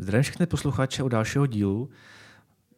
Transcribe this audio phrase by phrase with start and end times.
[0.00, 1.90] Zdravím všechny posluchače u dalšího dílu.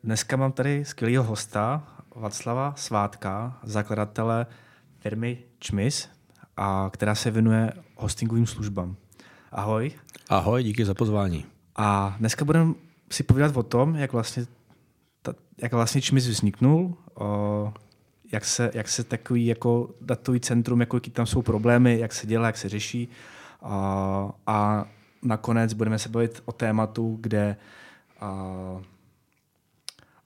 [0.05, 4.47] Dneska mám tady skvělého hosta, Václava Svátka, zakladatele
[4.99, 6.09] firmy Čmis,
[6.57, 8.97] a která se věnuje hostingovým službám.
[9.53, 9.91] Ahoj.
[10.29, 11.45] Ahoj, díky za pozvání.
[11.77, 12.75] A dneska budeme
[13.11, 14.47] si povídat o tom, jak vlastně,
[15.23, 17.73] ta, jak vlastně Čmis vzniknul, o,
[18.33, 22.27] jak se, jak se takový jako datový centrum, jako jaký tam jsou problémy, jak se
[22.27, 23.09] dělá, jak se řeší.
[23.63, 24.87] A, a
[25.23, 27.57] nakonec budeme se bavit o tématu, kde
[28.23, 28.83] uh,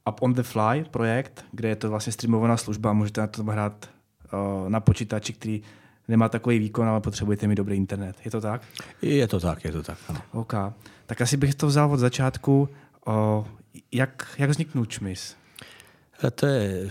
[0.09, 3.91] Up on the Fly projekt, kde je to vlastně streamovaná služba, můžete na to hrát
[4.32, 5.62] uh, na počítači, který
[6.09, 8.16] nemá takový výkon, ale potřebujete mít dobrý internet.
[8.24, 8.62] Je to tak?
[9.02, 10.20] Je to tak, je to tak, ano.
[10.32, 10.54] OK.
[11.06, 12.68] Tak asi bych to vzal od začátku.
[13.06, 13.46] Uh,
[13.92, 15.37] jak, jak vzniknul ČMIS?
[16.34, 16.90] To je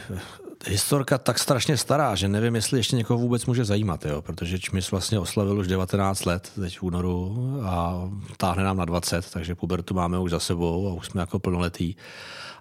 [0.67, 4.21] historka tak strašně stará, že nevím, jestli ještě někoho vůbec může zajímat, jo?
[4.21, 8.04] protože Čmis vlastně oslavil už 19 let teď v únoru a
[8.38, 11.98] táhne nám na 20, takže pubertu máme už za sebou a už jsme jako plnoletí.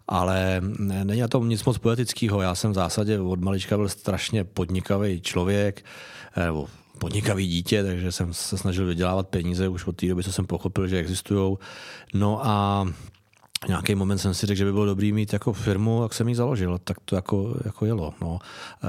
[0.08, 2.40] Ale není na tom nic moc poetického.
[2.42, 5.84] Já jsem v zásadě od malička byl strašně podnikavý člověk,
[6.36, 6.68] eh, nebo
[6.98, 10.88] podnikavý dítě, takže jsem se snažil vydělávat peníze už od té doby, co jsem pochopil,
[10.88, 11.56] že existují.
[12.14, 12.86] No a
[13.68, 16.34] nějaký moment jsem si řekl, že by bylo dobrý mít jako firmu, jak jsem ji
[16.34, 18.14] založil, tak to jako, jako jelo.
[18.20, 18.38] No.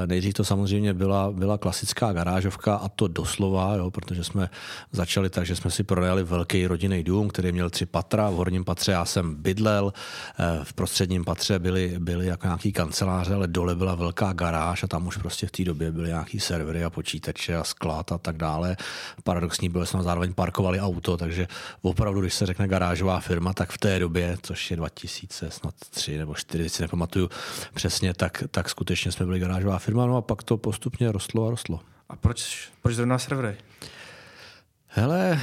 [0.05, 4.49] Nejdřív to samozřejmě byla, byla klasická garážovka a to doslova, jo, protože jsme
[4.91, 8.29] začali tak, že jsme si pronajali velký rodinný dům, který měl tři patra.
[8.29, 9.93] V horním patře já jsem bydlel,
[10.39, 14.87] eh, v prostředním patře byly, byly jako nějaký kanceláře, ale dole byla velká garáž a
[14.87, 18.37] tam už prostě v té době byly nějaký servery a počítače a sklad a tak
[18.37, 18.77] dále.
[19.23, 21.47] Paradoxní bylo, že jsme zároveň parkovali auto, takže
[21.81, 26.17] opravdu, když se řekne garážová firma, tak v té době, což je 2000, snad 3
[26.17, 27.29] nebo 4, si nepamatuju
[27.73, 31.49] přesně, tak, tak skutečně jsme byli garážová firma, no a pak to postupně rostlo a
[31.49, 31.79] rostlo.
[32.09, 33.57] A proč, proč zrovna servery?
[34.87, 35.39] Hele,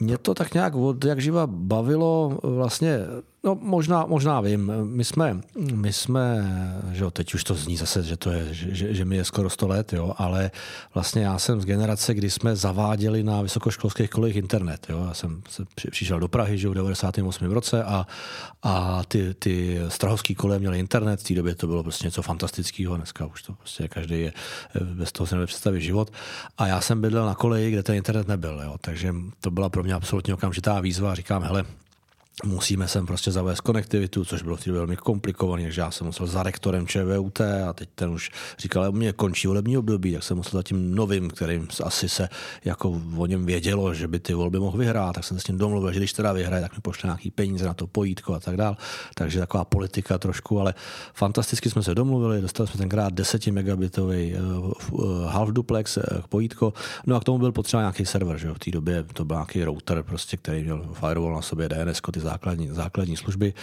[0.00, 2.98] mě to tak nějak od jak živa bavilo vlastně
[3.44, 4.72] No možná, možná vím.
[4.84, 5.40] My jsme,
[5.74, 6.44] my jsme,
[6.92, 9.50] že jo, teď už to zní zase, že to je, že, že mi je skoro
[9.50, 10.50] 100 let, jo, ale
[10.94, 14.86] vlastně já jsem z generace, kdy jsme zaváděli na vysokoškolských kolejích internet.
[14.88, 15.04] Jo.
[15.08, 17.50] Já jsem se přišel do Prahy, že v 98.
[17.50, 18.06] roce a,
[18.62, 21.20] a ty, ty strahovský koleje měly internet.
[21.20, 22.96] V té době to bylo prostě něco fantastického.
[22.96, 24.32] Dneska už to prostě každý je,
[24.80, 26.12] bez toho se nepředstaví život.
[26.58, 28.60] A já jsem bydlel na koleji, kde ten internet nebyl.
[28.64, 28.76] Jo.
[28.80, 31.14] Takže to byla pro mě absolutně okamžitá výzva.
[31.14, 31.64] Říkám, hele,
[32.42, 36.42] musíme sem prostě zavést konektivitu, což bylo v velmi komplikované, takže já jsem musel za
[36.42, 40.62] rektorem ČVUT a teď ten už říkal, mě končí volební období, tak jsem musel za
[40.62, 42.28] tím novým, kterým asi se
[42.64, 45.58] jako o něm vědělo, že by ty volby mohl vyhrát, tak jsem se s tím
[45.58, 48.56] domluvil, že když teda vyhraje, tak mi pošle nějaký peníze na to pojítko a tak
[48.56, 48.76] dál.
[49.14, 50.74] Takže taková politika trošku, ale
[51.14, 56.72] fantasticky jsme se domluvili, dostali jsme tenkrát 10 megabitový uh, half duplex uh, pojítko,
[57.06, 58.54] no a k tomu byl potřeba nějaký server, že jo?
[58.54, 62.20] v té době to byl nějaký router, prostě, který měl firewall na sobě, DNS, ty
[62.24, 63.54] základní, základní služby.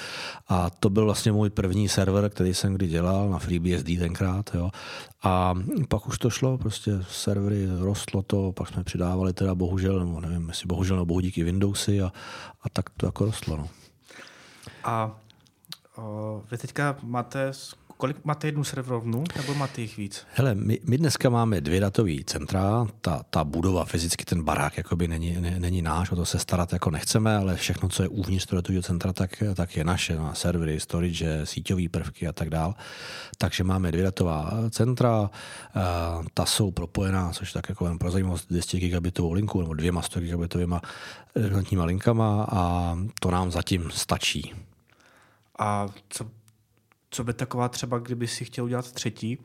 [0.48, 4.50] A to byl vlastně můj první server, který jsem kdy dělal na FreeBSD tenkrát.
[4.54, 4.72] Jo.
[5.24, 5.54] A
[5.88, 10.48] pak už to šlo, prostě servery, rostlo to, pak jsme přidávali teda bohužel, nebo nevím,
[10.50, 12.12] jestli bohužel nebo bohu díky Windowsy a,
[12.64, 13.58] a tak to jako rostlo.
[13.58, 13.68] No.
[14.84, 15.20] A
[15.98, 17.54] o, vy teďka máte
[18.02, 20.28] Kolik máte jednu serverovnu, nebo máte jich víc?
[20.34, 22.88] Hele, my, my dneska máme dvě datové centra.
[23.02, 26.74] Ta, ta budova fyzicky, ten barák, jakoby není, ne, není náš, o to se starat
[26.74, 30.16] jako nechceme, ale všechno, co je uvnitř toho datového centra, tak, tak je naše.
[30.16, 32.76] Na servery, storage, síťové prvky a tak dál.
[33.38, 35.30] Takže máme dvě datová centra,
[36.34, 40.20] ta jsou propojená, což tak jako jen pro zajímavost 200 gigabitovou linku nebo dvěma 100
[40.20, 40.76] gigabitovými
[41.84, 44.54] linkama a to nám zatím stačí.
[45.60, 46.41] A co
[47.12, 49.38] co by taková třeba, kdyby si chtěl udělat třetí,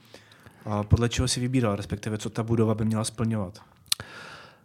[0.65, 3.61] a podle čeho si vybíral, respektive co ta budova by měla splňovat?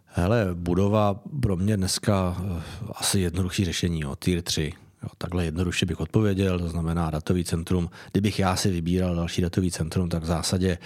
[0.06, 2.62] Hele, budova pro mě dneska eh,
[2.94, 4.72] asi jednoduchý řešení, jo, tier 3.
[5.02, 7.90] Jo, takhle jednoduše bych odpověděl, to znamená datový centrum.
[8.12, 10.78] Kdybych já si vybíral další datový centrum, tak v zásadě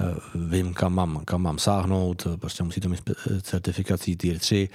[0.00, 3.10] eh, vím, kam mám, kam mám sáhnout, prostě musí to mít
[3.42, 4.68] certifikací Tier 3.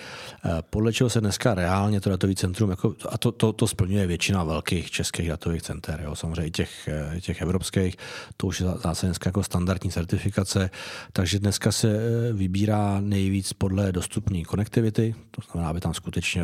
[0.46, 4.08] Eh, podle čeho se dneska reálně to datový centrum, jako, a to, to, to splňuje
[4.08, 7.96] většina velkých českých datových center, jo, samozřejmě těch, eh, těch evropských,
[8.38, 10.70] to už je zase dneska jako standardní certifikace,
[11.14, 12.00] takže dneska se
[12.34, 16.44] vybírá nejvíc podle dostupné konektivity, to znamená, aby tam skutečně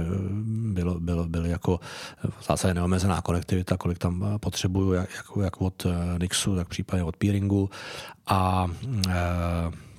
[0.74, 1.80] bylo, bylo, bylo jako
[2.44, 5.10] v zásadě neomezená konektivita, kolik tam eh, potřebuju, jak,
[5.44, 7.70] jak od eh, Nixu, tak případně od Peeringu.
[8.28, 8.68] A
[9.10, 9.94] e,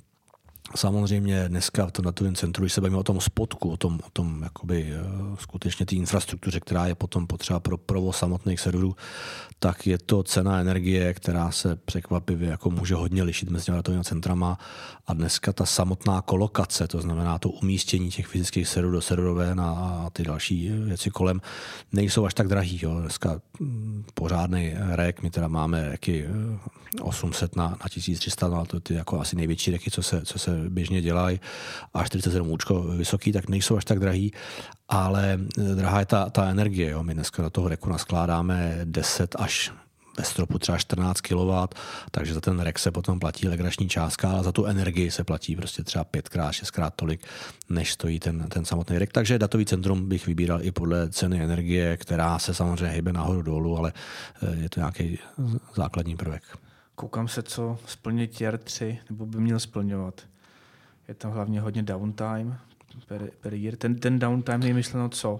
[0.75, 4.09] Samozřejmě dneska v tom datovém centru, když se bavíme o tom spotku, o tom, o
[4.13, 4.93] tom jakoby,
[5.39, 8.95] skutečně té infrastruktuře, která je potom potřeba pro provoz samotných serverů,
[9.59, 14.57] tak je to cena energie, která se překvapivě jako může hodně lišit mezi datovými centrama
[15.07, 20.09] a dneska ta samotná kolokace, to znamená to umístění těch fyzických serverů do serverové a
[20.13, 21.41] ty další věci kolem,
[21.91, 22.79] nejsou až tak drahý.
[22.83, 22.99] Jo.
[23.01, 26.25] Dneska hm, pořádný rek, my teda máme reky
[27.01, 30.39] 800 eh, na, na 1300, no to ty jako asi největší reky, co se, co
[30.39, 31.39] se běžně dělají,
[31.93, 34.31] a 47 účko vysoký, tak nejsou až tak drahý,
[34.89, 36.89] ale eh, drahá je ta, ta energie.
[36.89, 37.03] Jo.
[37.03, 39.71] My dneska do toho reku naskládáme 10 až
[40.17, 41.51] ve stropu třeba 14 kW,
[42.11, 45.55] takže za ten rek se potom platí legrační částka, ale za tu energii se platí
[45.55, 47.21] prostě třeba pětkrát, šestkrát tolik,
[47.69, 49.11] než stojí ten, ten samotný rek.
[49.11, 53.77] Takže datový centrum bych vybíral i podle ceny energie, která se samozřejmě hýbe nahoru dolů,
[53.77, 53.93] ale
[54.43, 55.19] eh, je to nějaký
[55.75, 56.43] základní prvek.
[56.95, 60.21] Koukám se, co splnit tier 3, nebo by měl splňovat.
[61.07, 62.59] Je tam hlavně hodně downtime,
[63.07, 63.75] per, per year.
[63.75, 65.39] Ten, ten downtime je myšleno co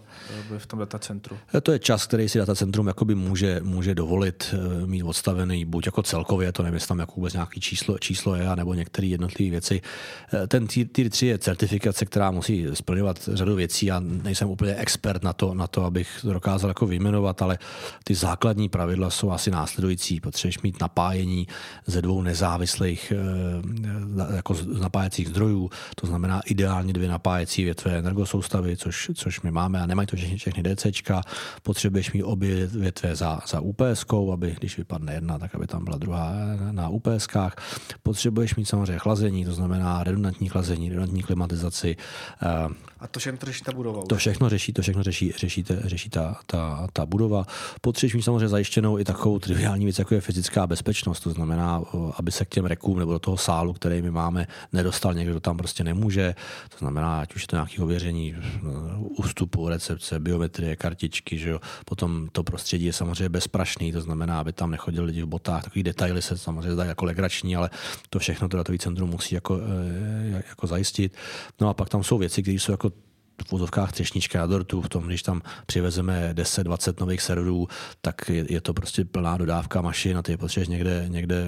[0.57, 1.37] v tom datacentru?
[1.55, 6.03] Eh, to je čas, který si datacentrum může, může dovolit eh, mít odstavený, buď jako
[6.03, 9.81] celkově, to nevím, jestli tam jako vůbec nějaký číslo, číslo je, nebo některé jednotlivé věci.
[10.33, 13.85] Eh, ten tier 3 je certifikace, která musí splňovat řadu věcí.
[13.85, 17.57] Já nejsem úplně expert na to, na to abych dokázal jako vyjmenovat, ale
[18.03, 20.19] ty základní pravidla jsou asi následující.
[20.19, 21.47] Potřebuješ mít napájení
[21.85, 23.13] ze dvou nezávislých
[24.35, 29.81] jako napájecích zdrojů, to znamená ideálně dvě napájení napájecí větve energosoustavy, což, což my máme
[29.81, 31.21] a nemají to všechny, všechny DCčka.
[31.63, 35.97] Potřebuješ mít obě větve za, za UPS, aby když vypadne jedna, tak aby tam byla
[35.97, 36.33] druhá
[36.71, 37.55] na UPSkách.
[38.03, 41.95] Potřebuješ mít samozřejmě chlazení, to znamená redundantní chlazení, redundantní klimatizaci.
[42.41, 44.01] Eh, a to všechno řeší ta budova?
[44.09, 47.45] To všechno řeší, to všechno řeší, řeší, te, řeší ta, ta, ta, budova.
[47.81, 51.19] Potřebuješ mít samozřejmě zajištěnou i takovou triviální věc, jako je fyzická bezpečnost.
[51.19, 51.81] To znamená,
[52.17, 55.39] aby se k těm rekům nebo do toho sálu, který my máme, nedostal někdo, kdo
[55.39, 56.35] tam prostě nemůže.
[56.69, 58.35] To znamená, ať už je to nějaké ověření
[58.99, 61.59] ústupu, recepce, biometrie, kartičky, že jo.
[61.85, 65.63] Potom to prostředí je samozřejmě bezprašný, to znamená, aby tam nechodili lidi v botách.
[65.63, 67.69] Takový detaily se samozřejmě zdají jako legrační, ale
[68.09, 69.59] to všechno to datový centrum musí jako,
[70.31, 71.17] eh, jako zajistit.
[71.61, 72.91] No a pak tam jsou věci, které jsou jako
[73.47, 77.67] v vozovkách třešnička na dortu, v tom, když tam přivezeme 10-20 nových serverů,
[78.01, 81.47] tak je, je, to prostě plná dodávka mašin a ty je potřebuješ někde, někde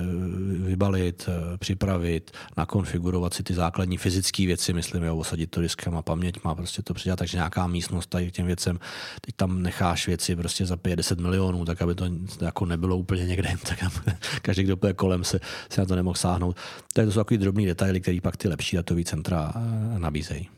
[0.66, 6.02] vybalit, eh, připravit, nakonfigurovat si ty základní fyzické věci, myslím, jo, osadit to diskem a
[6.02, 8.80] paměť má prostě to předělat, takže nějaká místnost tady k těm věcem,
[9.22, 12.06] teď tam necháš věci prostě za 50 milionů, tak aby to
[12.42, 13.80] jako nebylo úplně někde, tak
[14.42, 16.58] každý, kdo bude kolem, se, se na to nemohl sáhnout.
[16.94, 20.57] Tak to jsou takový drobný detaily, který pak ty lepší datové centra eh, nabízejí.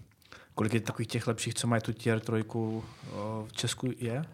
[0.59, 2.83] Kolik je takových těch lepších, co mají tu tier trojku
[3.47, 4.25] v Česku je?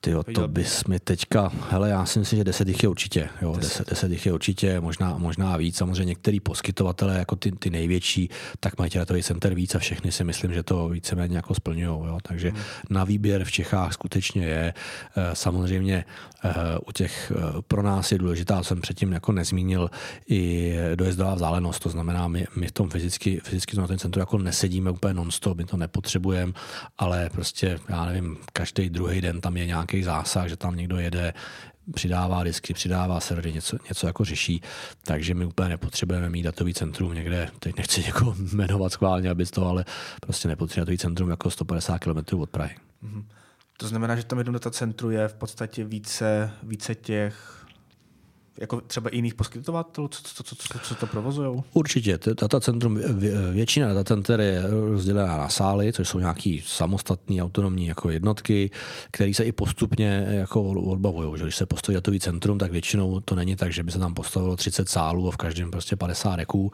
[0.00, 3.56] Ty to bys mi teďka, hele, já si myslím, že deset jich je určitě, jo,
[3.56, 8.30] deset, deset jich je určitě, možná, možná víc, samozřejmě některý poskytovatele, jako ty, ty největší,
[8.60, 12.18] tak mají datový center víc a všechny si myslím, že to víceméně jako splňují, jo,
[12.22, 12.58] takže hmm.
[12.90, 14.74] na výběr v Čechách skutečně je,
[15.16, 16.04] eh, samozřejmě
[16.44, 16.52] eh,
[16.86, 19.90] u těch, eh, pro nás je důležitá, jsem předtím jako nezmínil,
[20.28, 24.38] i dojezdová vzdálenost, to znamená, my, my v tom fyzicky, fyzicky na ten centru jako
[24.38, 26.52] nesedíme úplně non-stop, my to nepotřebujeme,
[26.98, 30.98] ale prostě, já nevím, každý druhý den tam je nějak nějaký zásah, že tam někdo
[30.98, 31.34] jede,
[31.94, 34.62] přidává disky, přidává servery, něco, něco jako řeší,
[35.02, 39.66] takže my úplně nepotřebujeme mít datový centrum někde, teď nechci někoho jmenovat schválně, aby to,
[39.66, 39.84] ale
[40.20, 42.76] prostě nepotřebujeme datový centrum jako 150 km od Prahy.
[43.04, 43.24] Mm-hmm.
[43.76, 47.57] To znamená, že tam jednom datacentru je v podstatě více, více těch
[48.60, 51.62] jako třeba jiných poskytovatelů, co, co, co, co, co to provozují?
[51.72, 52.18] Určitě.
[52.40, 53.00] Datacentrum,
[53.52, 58.70] většina datacenter je rozdělená na sály, což jsou nějaký samostatné autonomní jako jednotky,
[59.10, 61.42] které se i postupně jako odbavují.
[61.42, 64.56] Když se postaví datový centrum, tak většinou to není tak, že by se tam postavilo
[64.56, 66.72] 30 sálů a v každém prostě 50 reků.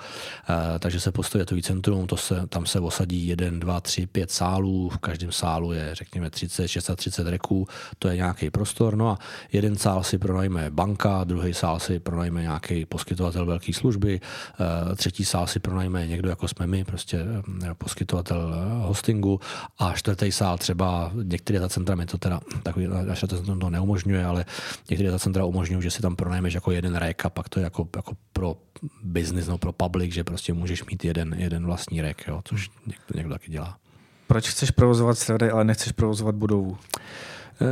[0.75, 4.31] E, takže se postaví datový centrum, to se, tam se osadí 1, 2, 3, 5
[4.31, 7.67] sálů, v každém sálu je řekněme 30, 630 reků,
[7.99, 8.97] to je nějaký prostor.
[8.97, 9.19] No a
[9.53, 14.97] jeden sál si pronajme banka, druhý sál sál si pronajme nějaký poskytovatel velké služby, eh,
[14.97, 17.19] třetí sál si pronajme někdo, jako jsme my, prostě
[17.65, 19.41] eh, poskytovatel eh, hostingu
[19.79, 24.25] a čtvrtý sál třeba některé ta centra mi to teda takový naše centrum to neumožňuje,
[24.25, 24.45] ale
[24.91, 27.65] některé ta centra umožňují, že si tam pronajmeš jako jeden rek a pak to je
[27.65, 28.57] jako, jako pro
[29.03, 33.15] business, no pro public, že prostě můžeš mít jeden, jeden vlastní rek, jo, což někdo,
[33.15, 33.79] někdo taky dělá.
[34.27, 36.79] Proč chceš provozovat servery, ale nechceš provozovat budovu?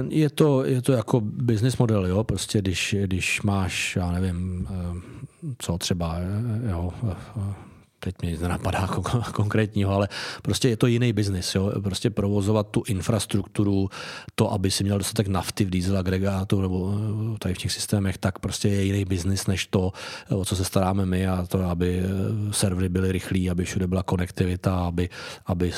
[0.09, 5.55] Je to, je to jako business model, jo, prostě když, když máš, já nevím, eh,
[5.59, 7.72] co třeba, eh, jo, eh,
[8.04, 8.88] teď mě nic nenapadá
[9.32, 10.09] konkrétního, ale
[10.42, 11.54] prostě je to jiný biznis.
[11.54, 11.73] Jo?
[11.82, 13.88] Prostě provozovat tu infrastrukturu,
[14.35, 16.94] to, aby si měl dostatek nafty v diesel agregátu nebo
[17.35, 19.92] eh, tady v těch systémech, tak prostě je jiný biznis než to,
[20.30, 24.02] o co se staráme my a to, aby eh, servery byly rychlí, aby všude byla
[24.02, 25.09] konektivita, aby,
[25.47, 25.73] aby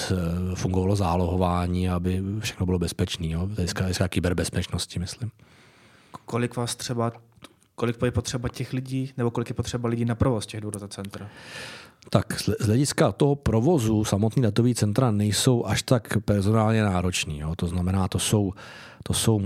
[0.55, 3.29] fungovalo zálohování, aby všechno bylo bezpečné.
[3.55, 5.31] To je kyberbezpečnosti, myslím.
[6.25, 7.13] Kolik vás třeba
[7.75, 11.29] kolik je potřeba těch lidí, nebo kolik je potřeba lidí na provoz těch dvou datacentra?
[12.11, 17.39] Tak z hlediska toho provozu samotný datový centra nejsou až tak personálně nároční.
[17.39, 17.57] Jo.
[17.57, 18.53] To znamená, to jsou,
[19.03, 19.41] to jsou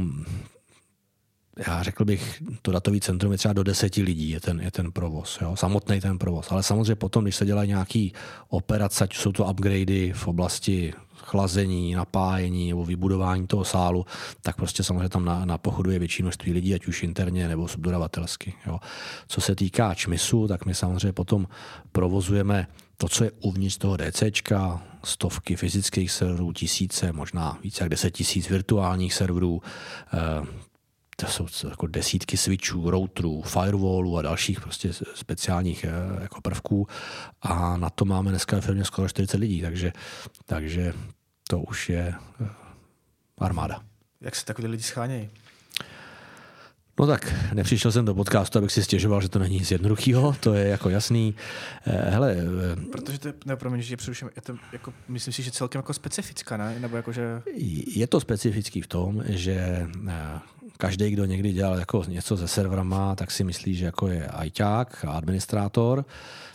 [1.66, 4.92] já řekl bych, to datový centrum je třeba do deseti lidí, je ten, je ten
[4.92, 5.56] provoz, jo?
[5.56, 6.52] samotný ten provoz.
[6.52, 8.12] Ale samozřejmě potom, když se dělají nějaký
[8.48, 10.92] operace, jsou to upgradey v oblasti
[11.28, 14.06] chlazení, napájení nebo vybudování toho sálu,
[14.42, 17.68] tak prostě samozřejmě tam na, na pochodu je větší množství lidí, ať už interně nebo
[17.68, 18.54] subdodavatelsky.
[18.66, 18.78] Jo.
[19.28, 21.46] Co se týká čmisu, tak my samozřejmě potom
[21.92, 22.66] provozujeme
[22.96, 28.48] to, co je uvnitř toho DCčka, stovky fyzických serverů, tisíce, možná více jak deset tisíc
[28.48, 29.62] virtuálních serverů,
[30.14, 30.68] eh,
[31.20, 36.86] to jsou jako desítky switchů, routerů, firewallů a dalších prostě speciálních eh, jako prvků
[37.42, 39.92] a na to máme dneska ve firmě skoro 40 lidí, takže,
[40.46, 40.92] takže
[41.48, 42.48] to už je eh,
[43.38, 43.82] armáda.
[44.20, 45.30] Jak se takový lidi schánějí?
[47.00, 50.54] No tak, nepřišel jsem do podcastu, abych si stěžoval, že to není nic jednoduchého, to
[50.54, 51.34] je jako jasný.
[51.86, 52.36] Eh, hele,
[52.92, 55.94] Protože to je, ne, promiň, že přeruším, je to jako, myslím si, že celkem jako
[55.94, 56.80] specifická, ne?
[56.80, 57.42] Nebo jako, že...
[57.86, 59.86] Je to specifický v tom, že
[60.78, 65.04] každý, kdo někdy dělal jako něco se serverama, tak si myslí, že jako je ajťák
[65.04, 66.04] a administrátor,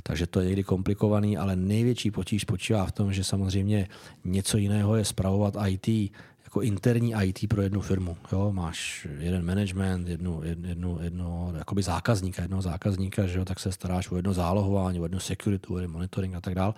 [0.03, 3.87] takže to je někdy komplikovaný, ale největší potíž spočívá v tom, že samozřejmě
[4.25, 6.11] něco jiného je spravovat IT
[6.43, 8.17] jako interní IT pro jednu firmu.
[8.31, 8.51] Jo?
[8.51, 13.45] Máš jeden management, jednu, jednu, jednu jakoby zákazníka, jednoho zákazníka, že jo?
[13.45, 16.73] tak se staráš o jedno zálohování, o jedno security, o jedno monitoring a tak dále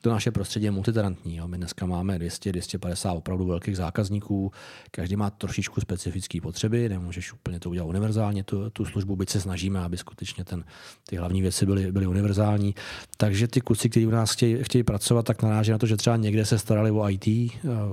[0.00, 1.40] to naše prostředí je multitarantní.
[1.46, 4.52] My dneska máme 200-250 opravdu velkých zákazníků,
[4.90, 9.40] každý má trošičku specifické potřeby, nemůžeš úplně to udělat univerzálně, tu, tu službu, byť se
[9.40, 10.64] snažíme, aby skutečně ten,
[11.08, 12.74] ty hlavní věci byly, byly univerzální.
[13.16, 16.16] Takže ty kluci, kteří u nás chtějí, chtějí pracovat, tak naráží na to, že třeba
[16.16, 17.50] někde se starali o IT, eh,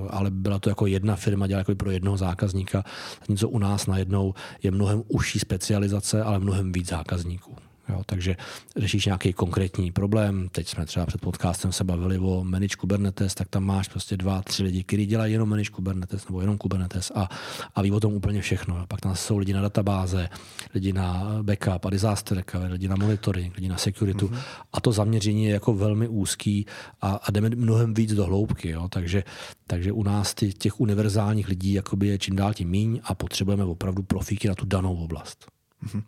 [0.10, 2.84] ale byla to jako jedna firma, dělala jako pro jednoho zákazníka.
[3.30, 4.34] Něco u nás najednou
[4.64, 7.67] je mnohem užší specializace, ale mnohem víc zákazníků.
[7.90, 8.36] Jo, takže
[8.78, 10.50] řešíš nějaký konkrétní problém.
[10.52, 14.42] Teď jsme třeba před podcastem se bavili o manage Kubernetes, tak tam máš prostě dva,
[14.42, 17.30] tři lidi, kteří dělají jenom manage Kubernetes nebo jenom Kubernetes a,
[17.76, 18.86] a ví o tom úplně všechno.
[18.88, 20.30] Pak tam jsou lidi na databáze,
[20.74, 24.26] lidi na backup a disaster recovery, lidi na monitoring, lidi na security.
[24.26, 24.40] Mm-hmm.
[24.74, 26.66] A to zaměření je jako velmi úzký
[27.02, 28.70] a, a jdeme mnohem víc do hloubky.
[28.70, 28.88] Jo?
[28.90, 29.24] Takže,
[29.68, 33.64] takže u nás ty, těch univerzálních lidí jakoby je čím dál tím míň a potřebujeme
[33.64, 35.46] opravdu profíky na tu danou oblast.
[35.86, 36.04] Mm-hmm.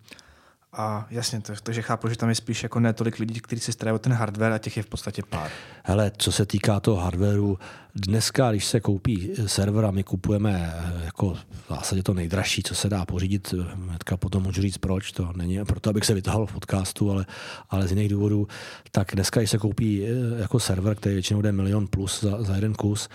[0.74, 3.72] A jasně, to, takže chápu, že tam je spíš jako ne tolik lidí, kteří se
[3.72, 5.52] starají o ten hardware a těch je v podstatě pár.
[5.84, 7.58] Hele, co se týká toho hardwareu,
[7.96, 12.76] dneska, když se koupí server a my kupujeme eh, jako v zásadě to nejdražší, co
[12.76, 13.54] se dá pořídit,
[13.88, 17.26] hnedka potom můžu říct proč, to není proto, abych se vytáhl v podcastu, ale,
[17.70, 18.48] ale z jiných důvodů,
[18.92, 22.56] tak dneska, když se koupí eh, jako server, který většinou jde milion plus za, za
[22.56, 23.10] jeden kus,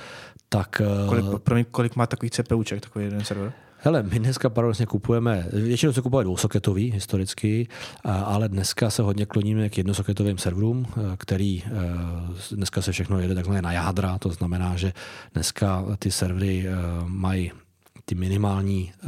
[0.48, 0.80] tak...
[0.80, 3.52] Eh, kolik, pro mě, kolik má takový CPUček, takový jeden server?
[3.84, 7.68] Hele, my dneska paradoxně kupujeme, většinou se kupuje dvousoketový historicky,
[8.04, 10.86] ale dneska se hodně kloníme k jednosoketovým serverům,
[11.16, 11.62] který
[12.50, 14.92] dneska se všechno jede takzvané na jádra, to znamená, že
[15.34, 16.66] dneska ty servery
[17.06, 17.52] mají
[18.04, 19.06] ty minimální, eh,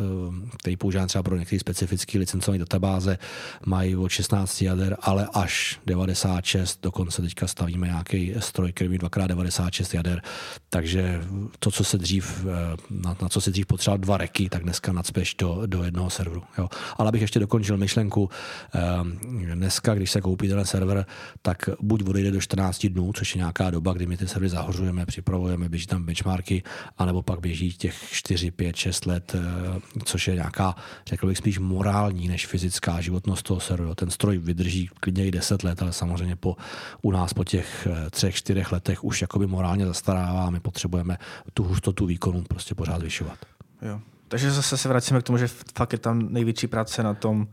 [0.58, 3.18] který používám třeba pro některé specifické licencované databáze,
[3.66, 9.94] mají od 16 jader, ale až 96, dokonce teďka stavíme nějaký stroj, který má 2x96
[9.94, 10.22] jader,
[10.70, 11.20] takže
[11.58, 14.92] to, co se dřív, eh, na, na co se dřív potřeboval dva reky, tak dneska
[14.92, 16.42] nadspěš do, do jednoho serveru.
[16.58, 16.68] Jo.
[16.96, 18.30] Ale abych ještě dokončil myšlenku,
[18.74, 21.06] eh, dneska, když se koupí ten server,
[21.42, 25.06] tak buď odejde do 14 dnů, což je nějaká doba, kdy my ty servery zahořujeme,
[25.06, 26.62] připravujeme, běží tam benchmarky,
[26.98, 30.74] anebo pak běží těch 4, 5, 6 let, eh, což je nějaká,
[31.06, 33.94] řekl bych, spíš morální než fyzická životnost toho serveru.
[33.94, 36.56] Ten stroj vydrží klidně i 10 let, ale samozřejmě po,
[37.02, 41.18] u nás po těch eh, třech, čtyřech letech už jakoby morálně zastarává a my potřebujeme
[41.54, 43.38] tu hustotu výkonu prostě pořád zvyšovat.
[43.82, 44.00] Jo.
[44.28, 47.48] Takže zase se vracíme k tomu, že fakt je tam největší práce na tom,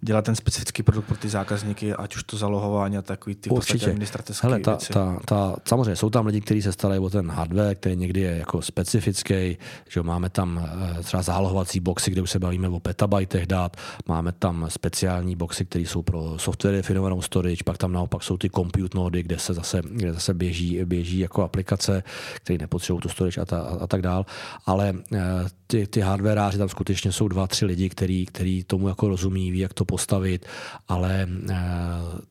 [0.00, 3.86] dělat ten specifický produkt pro ty zákazníky, ať už to zalohování a takový ty Určitě.
[3.86, 4.92] administrativské Hele, ta, věci.
[4.92, 8.36] Ta, ta, samozřejmě jsou tam lidi, kteří se starají o ten hardware, který někdy je
[8.36, 13.46] jako specifický, že máme tam eh, třeba zálohovací boxy, kde už se bavíme o petabajtech
[13.46, 13.76] dát,
[14.08, 18.50] máme tam speciální boxy, které jsou pro software definovanou storage, pak tam naopak jsou ty
[18.50, 22.02] compute nody, kde se zase, kde zase běží, běží jako aplikace,
[22.34, 24.26] které nepotřebují tu storage a, ta, a, a tak dál,
[24.66, 25.18] ale eh,
[25.66, 29.58] ty, ty hardwareáři tam skutečně jsou dva, tři lidi, který, který tomu jako rozumí, ví,
[29.58, 30.46] jak to postavit,
[30.88, 31.56] ale eh,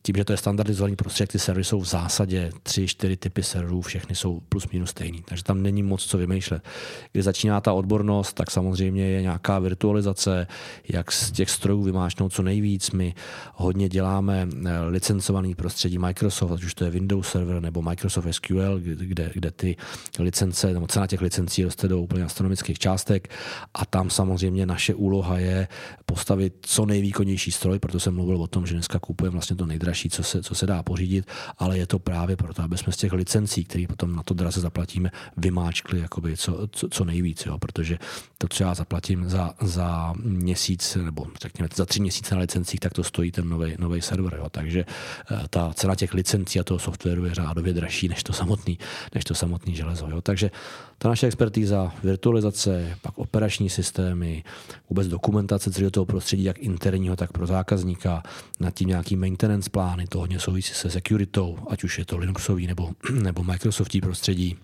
[0.01, 3.81] tím, že to je standardizovaný prostředí, ty servery jsou v zásadě tři, čtyři typy serverů,
[3.81, 6.63] všechny jsou plus minus stejný, takže tam není moc co vymýšlet.
[7.11, 10.47] Když začíná ta odbornost, tak samozřejmě je nějaká virtualizace,
[10.89, 12.91] jak z těch strojů vymáčnout co nejvíc.
[12.91, 13.13] My
[13.55, 18.79] hodně děláme eh, licencovaný prostředí Microsoft, ať už to je Windows server nebo Microsoft SQL,
[18.79, 19.75] kde, kde ty
[20.19, 23.33] licence, nebo cena těch licencí roste do úplně astronomických částek
[23.73, 25.67] a tam samozřejmě naše úloha je
[26.05, 30.09] postavit co nejvýkonnější stroj, proto jsem mluvil o tom, že dneska kupujeme vlastně to nejdražší,
[30.09, 31.25] co se, co se dá pořídit,
[31.57, 34.61] ale je to právě proto, aby jsme z těch licencí, které potom na to draze
[34.61, 37.97] zaplatíme, vymáčkli jakoby co, co, co nejvíc, jo, protože
[38.37, 42.93] to, co já zaplatím za, za měsíc, nebo řekněme za tři měsíce na licencích, tak
[42.93, 44.35] to stojí ten nový server.
[44.37, 44.49] Jo.
[44.49, 44.85] Takže
[45.31, 48.79] eh, ta cena těch licencí a toho softwaru je řádově dražší než to samotný,
[49.15, 50.07] než to samotný železo.
[50.09, 50.21] Jo.
[50.21, 50.51] Takže
[50.97, 54.43] ta naše expertíza, virtualizace, pak operační systémy,
[54.89, 58.23] vůbec dokumentace celého toho prostředí, jak interního, tak pro zákazníka,
[58.59, 62.67] nad tím nějaký maintenance plány, to hodně souvisí se securitou, ať už je to Linuxový
[62.67, 64.57] nebo, nebo Microsoftí prostředí.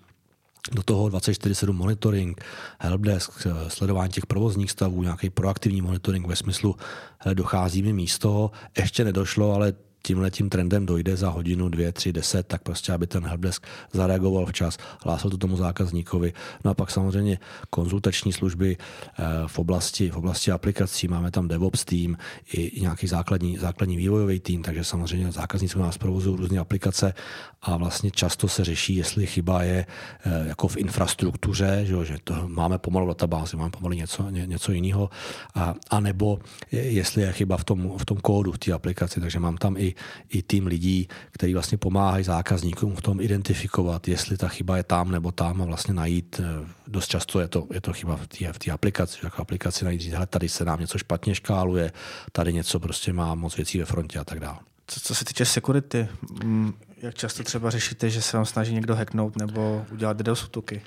[0.71, 2.43] Do toho 24-7 monitoring,
[2.79, 6.75] helpdesk, sledování těch provozních stavů, nějaký proaktivní monitoring ve smyslu,
[7.19, 9.73] hele, dochází mi místo, ještě nedošlo, ale
[10.05, 14.45] tímhle tím trendem dojde za hodinu, dvě, tři, deset, tak prostě, aby ten helpdesk zareagoval
[14.45, 16.33] včas, hlásil to tomu zákazníkovi.
[16.65, 21.85] No a pak samozřejmě konzultační služby eh, v oblasti, v oblasti aplikací, máme tam DevOps
[21.85, 22.17] tým
[22.53, 27.13] i nějaký základní, základní vývojový tým, takže samozřejmě zákazníci u nás provozují různé aplikace
[27.61, 29.85] a vlastně často se řeší, jestli chyba je
[30.25, 34.71] eh, jako v infrastruktuře, že, že to máme pomalu databázi, máme pomalu něco, ně, něco
[34.71, 35.09] jiného,
[35.55, 36.39] a, a nebo
[36.71, 39.92] jestli je chyba v tom, v tom kódu, v té aplikaci, takže mám tam i
[40.29, 45.11] i, tým lidí, kteří vlastně pomáhají zákazníkům v tom identifikovat, jestli ta chyba je tam
[45.11, 48.53] nebo tam a vlastně najít, eh, dost často je to, je to chyba v té
[48.53, 51.91] v té aplikaci, jako aplikaci najít, hele, tady se nám něco špatně škáluje,
[52.31, 54.57] tady něco prostě má moc věcí ve frontě a tak dále.
[54.87, 56.07] Co, co se týče security,
[56.43, 60.81] mm, jak často třeba řešíte, že se vám snaží někdo hacknout nebo udělat DDoS útoky?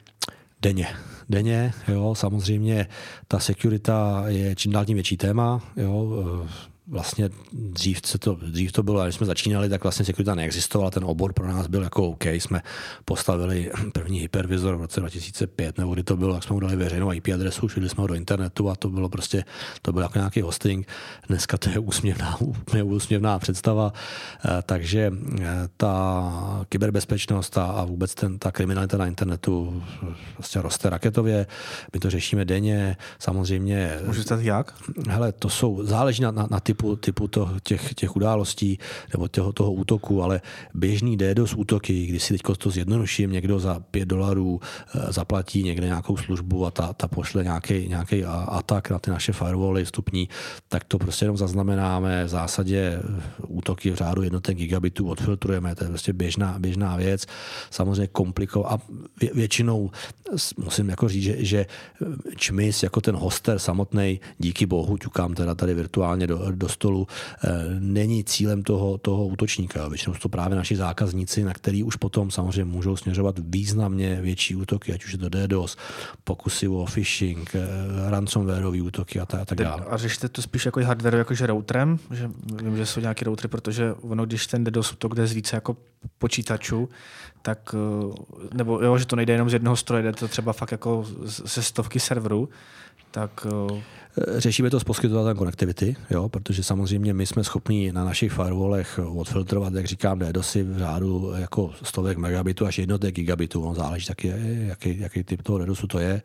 [0.63, 0.89] Denně.
[1.29, 2.89] Denně, jo, samozřejmě
[3.29, 6.09] ta securita je čím dál tím větší téma, jo,
[6.45, 6.49] eh,
[6.89, 11.05] vlastně dřív, se to, dřív to bylo, když jsme začínali, tak vlastně sekurita neexistovala, ten
[11.05, 12.63] obor pro nás byl jako OK, jsme
[13.05, 17.29] postavili první hypervizor v roce 2005, nebo kdy to bylo, tak jsme udali veřejnou IP
[17.35, 19.45] adresu, šli jsme ho do internetu a to bylo prostě,
[19.83, 20.89] to byl jako nějaký hosting.
[21.29, 23.93] Dneska to je úsměvná, úplně úsměvná představa,
[24.45, 25.45] eh, takže eh,
[25.77, 29.83] ta kyberbezpečnost a, a vůbec ten, ta kriminalita na internetu
[30.35, 31.47] prostě roste raketově,
[31.93, 33.99] my to řešíme denně, samozřejmě.
[34.07, 34.75] Můžu stát jak?
[35.09, 38.79] Hele, to jsou, záleží na, na, na typ typu, typu to, těch, těch událostí
[39.13, 40.41] nebo toho, toho útoku, ale
[40.75, 45.87] běžný DDoS útoky, kdy si teď to zjednoduším, někdo za 5 dolarů eh, zaplatí někde
[45.87, 50.29] nějakou službu a ta, ta pošle nějaký, atak na ty naše firewally vstupní,
[50.69, 52.25] tak to prostě jenom zaznamenáme.
[52.25, 57.27] V zásadě eh, útoky v řádu jednotek gigabitů odfiltrujeme, to je prostě běžná, běžná věc.
[57.71, 58.79] Samozřejmě komplikovat a
[59.21, 59.91] vě, většinou
[60.57, 61.67] musím jako říct, že, že
[62.37, 67.07] čmis jako ten hoster samotný, díky bohu, ťukám teda tady virtuálně do, do do stolu,
[67.07, 67.49] eh,
[67.79, 69.89] není cílem toho, toho útočníka.
[69.89, 74.57] Většinou jsou to právě naši zákazníci, na který už potom samozřejmě můžou směřovat významně větší
[74.57, 75.77] útoky, ať už je to DDoS,
[76.25, 79.85] pokusy o phishing, eh, ransomwareové útoky a, tak, dále.
[79.91, 81.99] A řešíte to spíš jako hardware, jakože routerem?
[82.11, 82.31] Že
[82.63, 85.77] vím, že jsou nějaké routery, protože ono, když ten DDoS útok jde z více jako
[86.19, 86.89] počítačů,
[87.43, 90.73] tak, eh, nebo jo, že to nejde jenom z jednoho stroje, jde to třeba fakt
[90.73, 92.49] jako ze stovky serverů,
[93.11, 93.47] tak
[94.37, 99.75] Řešíme to s poskytovatelem konektivity, jo, protože samozřejmě my jsme schopni na našich firewallech odfiltrovat,
[99.75, 103.65] jak říkám, DDoSy v řádu jako stovek megabitů až jednotek gigabitů.
[103.65, 104.33] No, záleží taky,
[104.67, 106.23] jaký, jaký typ toho DDoSu to je.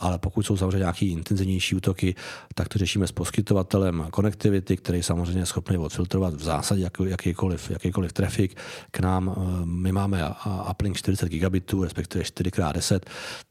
[0.00, 2.14] Ale pokud jsou samozřejmě nějaké intenzivnější útoky,
[2.54, 8.12] tak to řešíme s poskytovatelem konektivity, který samozřejmě je schopný odfiltrovat v zásadě jakýkoliv, jakýkoliv
[8.12, 8.56] trafik
[8.90, 9.34] k nám.
[9.64, 10.34] My máme
[10.70, 13.00] uplink 40 gigabitů, respektive 4x10,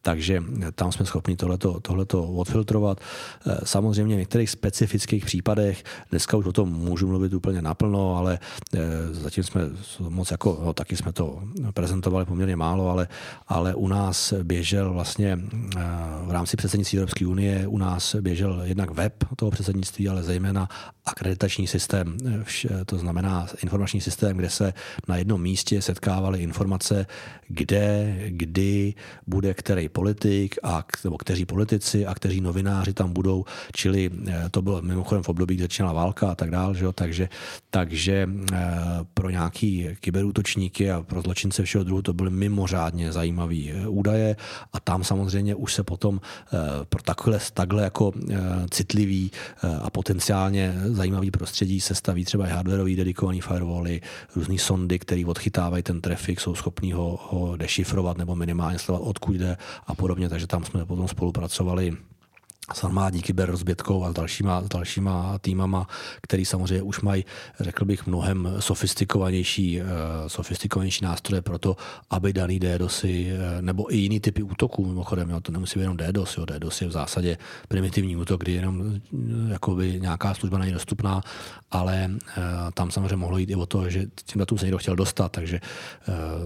[0.01, 0.43] takže
[0.75, 2.99] tam jsme schopni tohleto, tohleto odfiltrovat
[3.63, 8.39] Samozřejmě v některých specifických případech, dneska už o tom můžu mluvit úplně naplno, ale
[8.75, 8.79] eh,
[9.11, 9.61] zatím jsme
[10.09, 11.41] moc jako, no, taky jsme to
[11.73, 13.07] prezentovali poměrně málo, ale,
[13.47, 15.39] ale u nás běžel vlastně
[15.77, 15.79] eh,
[16.25, 20.69] v rámci předsednictví Evropské unie, u nás běžel jednak web toho předsednictví, ale zejména
[21.05, 22.17] akreditační systém,
[22.85, 24.73] to znamená informační systém, kde se
[25.07, 27.05] na jednom místě setkávaly informace,
[27.47, 28.93] kde, kdy
[29.27, 34.09] bude který politik a nebo kteří politici a kteří novináři tam budou, čili
[34.51, 36.91] to bylo mimochodem v období, kdy začínala válka a tak dále, že jo?
[36.91, 37.29] takže,
[37.69, 38.29] takže
[39.13, 44.35] pro nějaký kyberútočníky a pro zločince všeho druhu to byly mimořádně zajímavé údaje
[44.73, 46.21] a tam samozřejmě už se potom
[46.89, 48.11] pro takhle, takhle jako
[48.69, 49.31] citlivý
[49.81, 54.01] a potenciálně zajímavý prostředí se staví třeba i hardwareový dedikovaný firewally,
[54.35, 59.35] různé sondy, které odchytávají ten trafik, jsou schopní ho, ho dešifrovat nebo minimálně sledovat, odkud
[59.35, 59.57] jde
[59.87, 60.29] a podobně.
[60.29, 61.97] Takže tam jsme potom spolupracovali
[62.73, 65.87] s armádní kyberrozbětkou a dalšíma, dalšíma týmama,
[66.21, 67.25] který samozřejmě už mají,
[67.59, 69.87] řekl bych, mnohem sofistikovanější, uh,
[70.27, 71.75] sofistikovanější nástroje pro to,
[72.09, 75.97] aby daný DDoSy uh, nebo i jiný typy útoků, mimochodem, jo, to nemusí být jenom
[75.97, 80.71] DDoS, jo, DDoS je v zásadě primitivní útok, kdy jenom uh, jakoby nějaká služba není
[80.71, 81.21] dostupná,
[81.71, 82.09] ale
[82.73, 85.61] tam samozřejmě mohlo jít i o to, že tím datům se někdo chtěl dostat, takže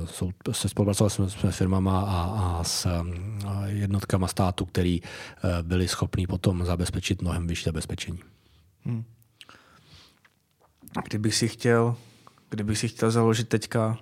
[0.06, 2.22] jsou, se spolupracovali jsme s firmama a,
[2.60, 2.88] a s
[3.66, 5.02] jednotkama státu, který
[5.62, 8.19] byli schopni schopný potom zabezpečit mnohem vyšší zabezpečení.
[8.86, 9.04] Hmm.
[11.04, 11.95] Kdybych si chtěl,
[12.49, 13.97] kdybych si chtěl založit teďka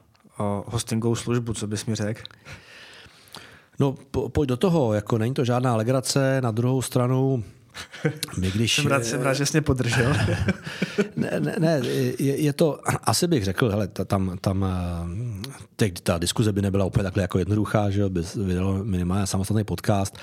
[0.66, 2.22] hostingovou službu, co bys mi řekl?
[3.80, 7.44] No, po, pojď do toho, jako není to žádná legrace, na druhou stranu
[8.38, 8.76] my když...
[8.76, 10.14] Jsem rád, jsem rád že jsi mě podržel.
[11.16, 11.82] ne, ne, ne
[12.20, 16.86] je, je, to, asi bych řekl, hele, tam, tam eh, teď ta diskuze by nebyla
[16.86, 20.18] úplně takhle jako jednoduchá, že by vydalo minimálně samostatný podcast,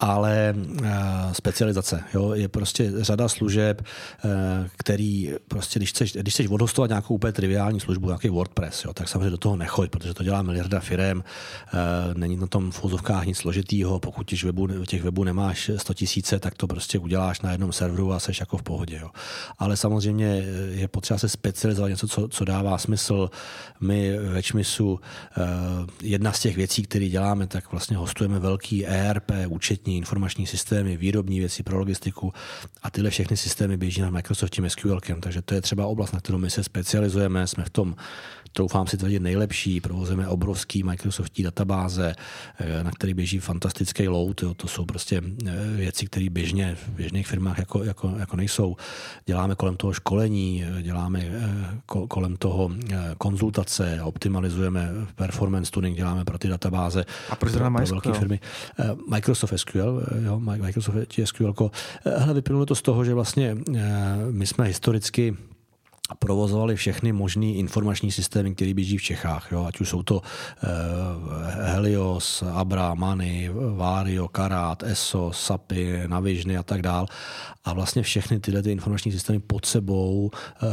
[0.00, 0.86] ale uh,
[1.32, 3.82] specializace, jo, je prostě řada služeb,
[4.24, 4.30] uh,
[4.76, 9.08] který prostě, když chceš, když chceš odhostovat nějakou úplně triviální službu, nějaký WordPress, jo, tak
[9.08, 13.26] samozřejmě do toho nechoď, protože to dělá miliarda firem, uh, není na tom v úzovkách
[13.26, 17.52] nic složitýho, pokud těch webů, těch webů nemáš 100 tisíce, tak to prostě uděláš na
[17.52, 18.98] jednom serveru a seš jako v pohodě.
[19.02, 19.10] Jo.
[19.58, 20.26] Ale samozřejmě
[20.70, 23.30] je potřeba se specializovat něco, co, co dává smysl.
[23.80, 25.00] My ve Čmisu
[25.30, 30.96] Eh, jedna z těch věcí, které děláme, tak vlastně hostujeme velký ERP, účetní, informační systémy,
[30.96, 32.32] výrobní věci pro logistiku
[32.82, 36.38] a tyhle všechny systémy běží na Microsoftím SQL, takže to je třeba oblast, na kterou
[36.38, 37.96] my se specializujeme, jsme v tom
[38.52, 42.14] troufám si tvrdit nejlepší, provozujeme obrovský Microsoftí databáze,
[42.58, 44.54] eh, na který běží fantastický load, jo.
[44.54, 48.76] to jsou prostě eh, věci, které běžně v běžných firmách jako, jako, jako nejsou.
[49.26, 51.24] Děláme kolem toho školení, děláme
[52.08, 52.70] kolem toho
[53.18, 57.04] konzultace, optimalizujeme performance tuning děláme pro ty databáze.
[57.30, 58.40] A proč pro, pro velké firmy.
[58.78, 61.54] Eh, Microsoft SQL, eh, jo, Microsoft SQL.
[62.06, 63.56] Eh, hele, vyplynulo to z toho, že vlastně
[64.30, 65.36] my jsme historicky
[66.18, 69.52] provozovali všechny možné informační systémy, které běží v Čechách.
[69.52, 69.64] Jo?
[69.64, 70.66] Ať už jsou to eh,
[71.72, 77.06] Helios, Abra, Mani, Vario, Karat, ESO, SAPy, Navižny a tak dál.
[77.64, 80.66] A vlastně všechny tyhle ty informační systémy pod sebou eh,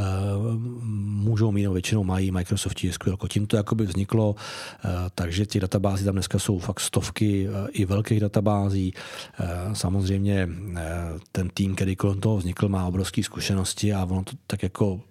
[1.27, 3.17] můžou mít, no většinou mají Microsoft SQL.
[3.27, 7.85] Tím to jakoby vzniklo, eh, takže ty databázy tam dneska jsou fakt stovky eh, i
[7.85, 8.93] velkých databází.
[9.39, 10.83] Eh, samozřejmě eh,
[11.31, 15.01] ten tým, který kolem toho vznikl, má obrovské zkušenosti a ono to tak jako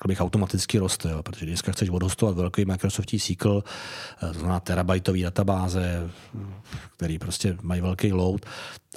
[0.00, 3.64] řekl bych, automaticky roste, jo, protože dneska chceš odhostovat velký Microsoftí SQL,
[4.22, 6.10] eh, to znamená terabajtový databáze,
[6.96, 8.46] který prostě mají velký load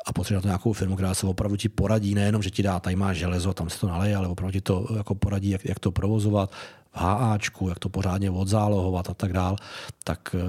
[0.05, 2.79] a potřebuje na to nějakou firmu, která se opravdu ti poradí, nejenom, že ti dá,
[2.79, 5.79] tady máš železo, tam se to naleje, ale opravdu ti to jako poradí, jak, jak
[5.79, 6.51] to provozovat,
[6.95, 9.55] v HAčku, jak to pořádně odzálohovat a tak dál,
[10.03, 10.39] tak eh,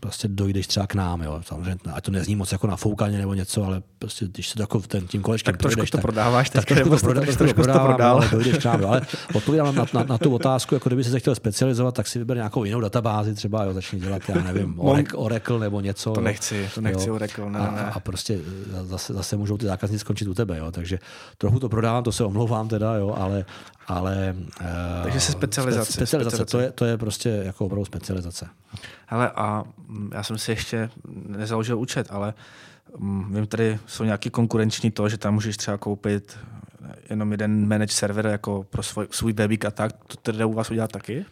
[0.00, 1.22] prostě dojdeš třeba k nám.
[1.22, 1.40] Jo.
[1.46, 5.06] Samozřejmě, ať to nezní moc jako nafoukaně nebo něco, ale prostě, když se jako ten,
[5.06, 7.96] tím kolečkem tak trošku projdeš, to tak, prodáváš tak trošku to, prodá, trošku to prodávám,
[7.96, 8.80] to ale dojdeš k nám.
[8.80, 8.88] Jo.
[8.88, 9.00] Ale
[9.34, 12.64] odpovídám na, na, na, tu otázku, jako kdyby se chtěl specializovat, tak si vyber nějakou
[12.64, 16.12] jinou databázi, třeba jo, začni dělat, já nevím, Oracle, Oracle nebo něco.
[16.12, 17.14] To nechci, to nechci jo.
[17.14, 17.84] Oracle, ne, a, ne.
[17.84, 18.40] a, prostě
[18.82, 20.70] zase, zase můžou ty zákazníci skončit u tebe, jo.
[20.70, 20.98] takže
[21.38, 23.44] trochu to prodávám, to se omlouvám teda, jo, ale,
[23.86, 24.34] ale
[25.02, 25.85] takže se specializace.
[25.86, 26.56] Spe, specializace, specializace.
[26.56, 28.48] To, je, to je prostě jako opravdu specializace.
[29.06, 29.64] Hele, a
[30.12, 30.90] já jsem si ještě
[31.26, 32.34] nezaložil účet, ale
[32.98, 36.38] mm, vím, tady jsou nějaký konkurenční to, že tam můžeš třeba koupit
[37.10, 39.92] jenom jeden manage server jako pro svůj, svůj webík a tak.
[40.06, 41.24] To tedy u vás udělat taky?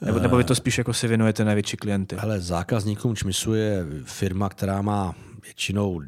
[0.00, 2.16] Nebo, nebo vy to spíš jako si věnujete největší klienty?
[2.16, 6.02] Ale zákazníkům Čmisu je firma, která má většinou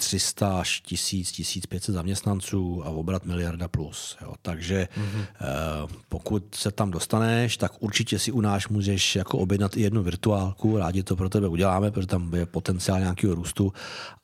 [0.00, 4.16] 300 až 1000, 1500 zaměstnanců a obrat miliarda plus.
[4.22, 4.34] Jo.
[4.42, 5.88] Takže mm-hmm.
[6.08, 10.78] pokud se tam dostaneš, tak určitě si u nás můžeš jako objednat i jednu virtuálku,
[10.78, 13.72] rádi to pro tebe uděláme, protože tam je potenciál nějakého růstu,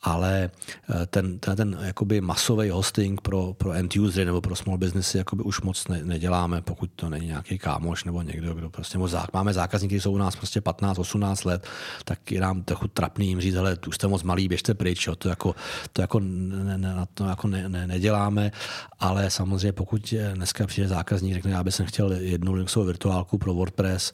[0.03, 0.51] ale
[0.91, 5.19] eh, ten, ten, ten jakoby masový hosting pro, pro end usery nebo pro small businessy
[5.19, 9.33] jakoby už moc ne, neděláme, pokud to není nějaký kámoš nebo někdo, kdo prostě zák.
[9.33, 11.67] Máme zákazníky, kteří jsou u nás prostě 15, 18 let,
[12.05, 15.17] tak je nám trochu trapný jim říct, hele, už jste moc malý, běžte pryč, jo.
[15.17, 15.55] to jako
[15.92, 18.52] to jako, ne, ne, to jako ne, ne, neděláme,
[19.00, 24.12] ale samozřejmě pokud dneska přijde zákazník, řekne, já bych chtěl jednu Linuxovou virtuálku pro WordPress,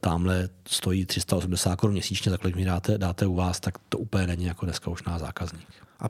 [0.00, 4.26] tamhle stojí 380 korun měsíčně, za kolik mi dáte, dáte u vás, tak to úplně
[4.26, 5.68] není jako dneska už náš zákazník.
[6.00, 6.04] A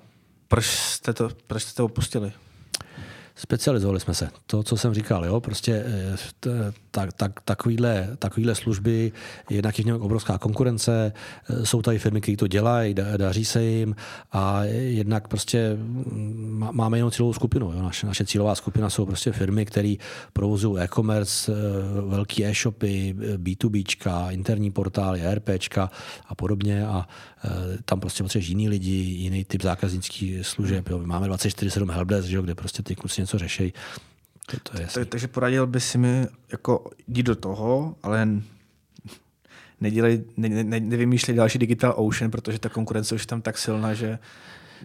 [0.49, 2.33] proč jste to, proč jste to opustili?
[3.35, 4.29] Specializovali jsme se.
[4.47, 9.12] To, co jsem říkal, jo, prostě eh, tak, tak, takovýhle, takovýhle služby,
[9.51, 11.12] jednak je v něm obrovská konkurence,
[11.51, 13.97] eh, jsou tady firmy, které to dělají, daří se jim
[14.33, 17.73] a jednak prostě mm, máme jenom cílovou skupinu.
[17.73, 17.83] Jo.
[17.83, 19.95] Naše, naše cílová skupina jsou prostě firmy, které
[20.33, 25.90] provozují e-commerce, eh, velký e-shopy, B2B, interní portály, ERPčka
[26.27, 27.09] a podobně a
[27.85, 30.89] tam prostě potřebuješ jiný lidi, jiný typ zákaznických služeb.
[30.89, 30.99] Jo.
[31.05, 33.73] Máme 24-7 helpdesk, že jo, kde prostě ty kluci něco řeší.
[34.47, 38.29] To, to je tak, takže poradil by si mi jako jít do toho, ale
[39.81, 43.95] nedělej, ne, ne, nevymýšlej další Digital Ocean, protože ta konkurence už je tam tak silná,
[43.95, 44.19] že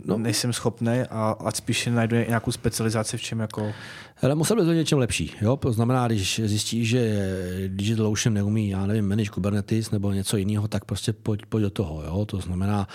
[0.06, 0.17] no.
[0.17, 3.74] nejsem schopný a, a spíš najdu nějakou specializaci v čem jako...
[4.21, 5.32] Ale musel by to něčem lepší.
[5.41, 5.58] Jo?
[5.58, 7.23] To znamená, když zjistíš, že
[7.67, 12.03] DigitalOcean neumí, já nevím, manage Kubernetes nebo něco jiného, tak prostě pojď, pojď do toho.
[12.03, 12.25] Jo?
[12.25, 12.88] To znamená,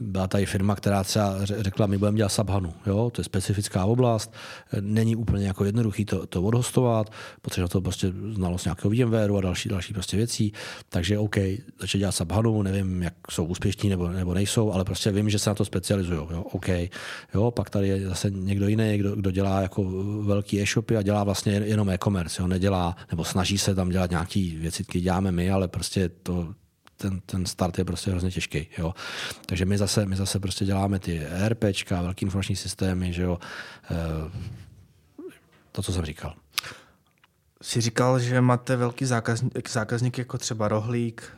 [0.00, 2.72] byla tady firma, která třeba řekla, my budeme dělat Subhanu.
[2.86, 3.10] Jo?
[3.14, 4.32] To je specifická oblast,
[4.80, 7.12] není úplně jako jednoduchý to, to odhostovat,
[7.42, 10.52] potřebuje to prostě znalost nějakého VMware a další, další prostě věcí.
[10.88, 11.36] Takže OK,
[11.80, 15.50] začít dělat Subhanu, nevím, jak jsou úspěšní nebo, nebo nejsou, ale prostě vím, že se
[15.50, 16.20] na to specializují.
[16.30, 16.44] Jo?
[16.52, 16.68] OK.
[17.34, 17.50] Jo?
[17.50, 19.84] Pak tady je zase někdo jiný, kdo, kdo dělá jako
[20.22, 22.42] velký e-shopy a dělá vlastně jenom e-commerce.
[22.42, 22.48] Jo?
[22.48, 26.54] Nedělá, nebo snaží se tam dělat nějaké věci, které děláme my, ale prostě to,
[26.96, 28.66] ten, ten start je prostě hrozně těžký.
[28.78, 28.94] Jo?
[29.46, 33.38] Takže my zase, my zase prostě děláme ty ERPčka, velký informační systémy, že jo?
[33.90, 33.96] E,
[35.72, 36.34] to, co jsem říkal.
[37.62, 41.36] Jsi říkal, že máte velký zákazník, zákazník jako třeba Rohlík,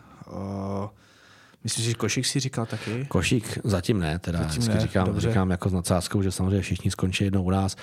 [1.64, 3.06] Myslím, že Košík si říkal taky?
[3.08, 5.28] Košík zatím ne, teda zatím ne, říkám, dobře.
[5.28, 7.76] říkám jako s nadsázkou, že samozřejmě všichni skončí jednou u nás.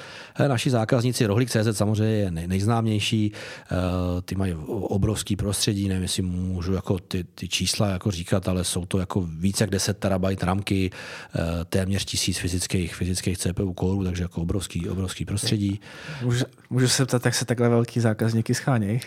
[0.48, 3.76] Naši zákazníci Rohlík.cz samozřejmě je nej, nejznámější, eh,
[4.22, 8.86] ty mají obrovský prostředí, nevím, jestli můžu jako ty, ty čísla jako říkat, ale jsou
[8.86, 14.24] to jako více jak 10 terabajt ramky, eh, téměř tisíc fyzických, fyzických CPU kórů, takže
[14.24, 15.80] jako obrovský, obrovský prostředí.
[16.24, 19.00] Můžu, můžu se ptat, jak se takhle velký zákazníky schánějí?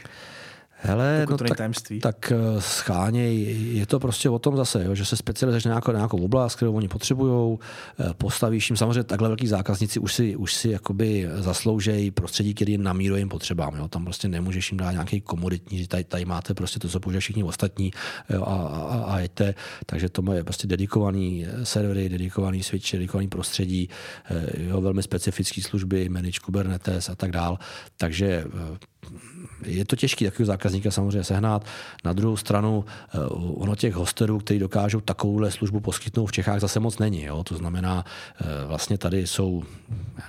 [0.82, 2.00] Hele, no tak, tajemství.
[2.00, 5.92] tak eh, scháněj, je to prostě o tom zase, jo, že se specializuješ na nějakou,
[5.92, 7.58] nějakou oblast, kterou oni potřebují,
[8.00, 12.78] eh, postavíš jim, samozřejmě takhle velký zákazníci už si, už si jakoby zasloužejí prostředí, který
[12.78, 13.76] namíruje jim potřebám.
[13.76, 13.88] Jo.
[13.88, 17.44] Tam prostě nemůžeš jim dát nějaký komoditní, tady, tady máte prostě to, co používají všichni
[17.44, 17.90] ostatní
[18.30, 19.54] jo, a, a, a jeďte.
[19.86, 23.88] Takže to je prostě dedikovaný eh, servery, dedikovaný switch, dedikovaný prostředí,
[24.58, 27.58] jo, velmi specifické služby, manage Kubernetes a tak dál.
[27.96, 28.44] Takže
[29.64, 31.64] je to těžké takového zákazníka samozřejmě sehnat.
[32.04, 36.80] Na druhou stranu, eh, ono těch hosterů, kteří dokážou takovouhle službu poskytnout v Čechách zase
[36.80, 37.24] moc není.
[37.24, 37.44] Jo?
[37.44, 38.04] To znamená,
[38.40, 39.62] eh, vlastně tady jsou,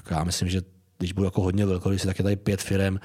[0.10, 0.62] já myslím, že
[1.02, 2.98] když budu jako hodně velkorysi, tak je tady pět firm,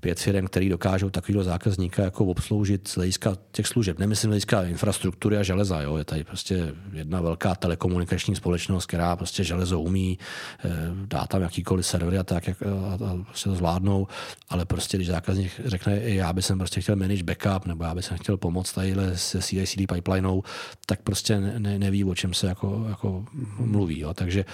[0.00, 3.98] pět firm, který dokážou takového zákazníka jako obsloužit z hlediska těch služeb.
[3.98, 5.80] Nemyslím z hlediska infrastruktury a železa.
[5.80, 5.96] Jo.
[5.96, 10.18] Je tady prostě jedna velká telekomunikační společnost, která prostě železo umí,
[10.64, 10.68] eh,
[11.06, 14.06] dá tam jakýkoliv servery a tak, jak, a, a prostě to zvládnou,
[14.48, 18.36] ale prostě když zákazník řekne, já bych prostě chtěl manage backup, nebo já bych chtěl
[18.36, 20.42] pomoct tadyhle se CI/CD pipelineou,
[20.86, 23.24] tak prostě ne, neví, o čem se jako, jako
[23.58, 24.00] mluví.
[24.00, 24.14] Jo.
[24.14, 24.44] Takže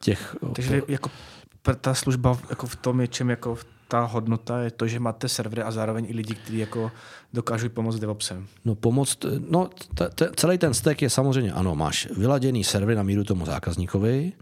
[0.00, 0.36] těch...
[0.54, 1.10] Takže jako
[1.74, 5.62] ta služba jako v tom je čem jako ta hodnota je to, že máte servery
[5.62, 6.90] a zároveň i lidi, kteří jako
[7.32, 8.46] dokážou pomoct DevOpsem.
[8.64, 13.02] No pomoct, no t- t- celý ten stack je samozřejmě, ano, máš vyladěný servery na
[13.02, 14.32] míru tomu zákazníkovi,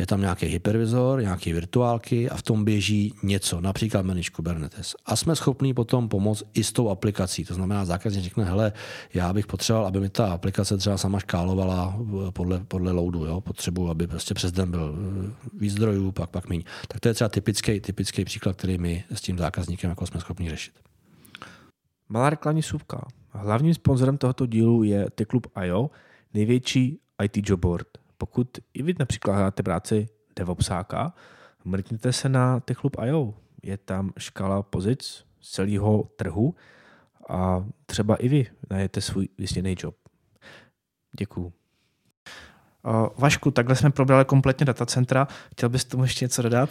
[0.00, 4.94] je tam nějaký hypervizor, nějaké virtuálky a v tom běží něco, například manage Kubernetes.
[5.06, 7.44] A jsme schopni potom pomoct i s tou aplikací.
[7.44, 8.72] To znamená, zákazník řekne, hele,
[9.14, 11.98] já bych potřeboval, aby mi ta aplikace třeba sama škálovala
[12.30, 13.24] podle, podle loadu.
[13.24, 13.40] Jo?
[13.40, 16.62] Potřebuji, aby prostě přes den byl eh, víc zdrojů, pak, pak míň.
[16.88, 20.50] Tak to je třeba typický, typický příklad, který my s tím zákazníkem jako jsme schopni
[20.50, 20.74] řešit.
[22.08, 23.08] Malá reklamní subka.
[23.30, 25.90] Hlavním sponzorem tohoto dílu je T-Club.io,
[26.34, 27.99] největší IT job board.
[28.20, 31.14] Pokud i vy například hledáte práci DevOpsáka,
[31.64, 33.34] mrkněte se na techlub.io.
[33.62, 36.54] Je tam škála pozic z celého trhu
[37.28, 39.96] a třeba i vy najdete svůj vysněný job.
[41.18, 41.52] Děkuju.
[43.18, 45.28] Vašku, takhle jsme probrali kompletně datacentra.
[45.50, 46.70] Chtěl bys tomu ještě něco dodat?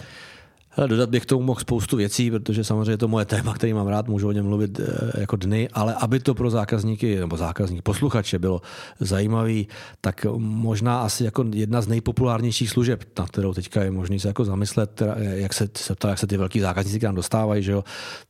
[0.71, 3.88] Hele, dodat bych tomu mohl spoustu věcí, protože samozřejmě je to moje téma, který mám
[3.88, 7.82] rád, můžu o něm mluvit eh, jako dny, ale aby to pro zákazníky nebo zákazníky,
[7.82, 8.62] posluchače bylo
[8.99, 9.67] zajímavý,
[10.01, 14.45] tak možná asi jako jedna z nejpopulárnějších služeb, na kterou teďka je možný se jako
[14.45, 17.84] zamyslet, jak se, se ptá, jak se ty velký zákazníci k nám dostávají, že jo,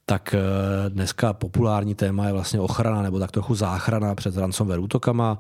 [0.06, 5.38] tak eh, dneska populární téma je vlastně ochrana nebo tak trochu záchrana před ransomware útokama,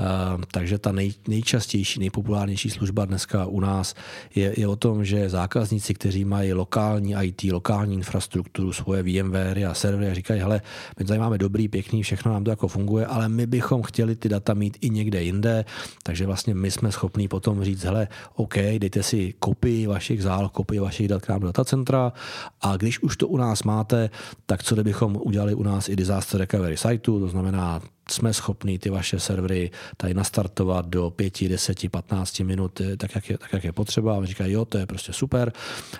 [0.00, 0.04] eh,
[0.52, 3.94] takže ta nej, nejčastější, nejpopulárnější služba dneska u nás
[4.34, 9.74] je, je o tom, že zákazníci, kteří mají lokální IT, lokální infrastrukturu, svoje VMware a
[9.74, 10.60] servery a říkají, hele,
[10.98, 14.28] my tady máme dobrý, pěkný, všechno nám to jako funguje, ale my bychom chtěli ty
[14.28, 15.64] data mít i někde jinde,
[16.02, 20.78] takže vlastně my jsme schopní potom říct, hele, OK, dejte si kopii vašich záloh, kopii
[20.78, 22.12] vašich dat k nám do datacentra
[22.60, 24.10] a když už to u nás máte,
[24.46, 28.90] tak co kdybychom udělali u nás i disaster recovery siteu, to znamená jsme schopni ty
[28.90, 33.64] vaše servery tady nastartovat do 5, 10, 15 minut, eh, tak jak je, tak jak
[33.64, 34.18] je potřeba.
[34.18, 35.52] A říkají, jo, to je prostě super.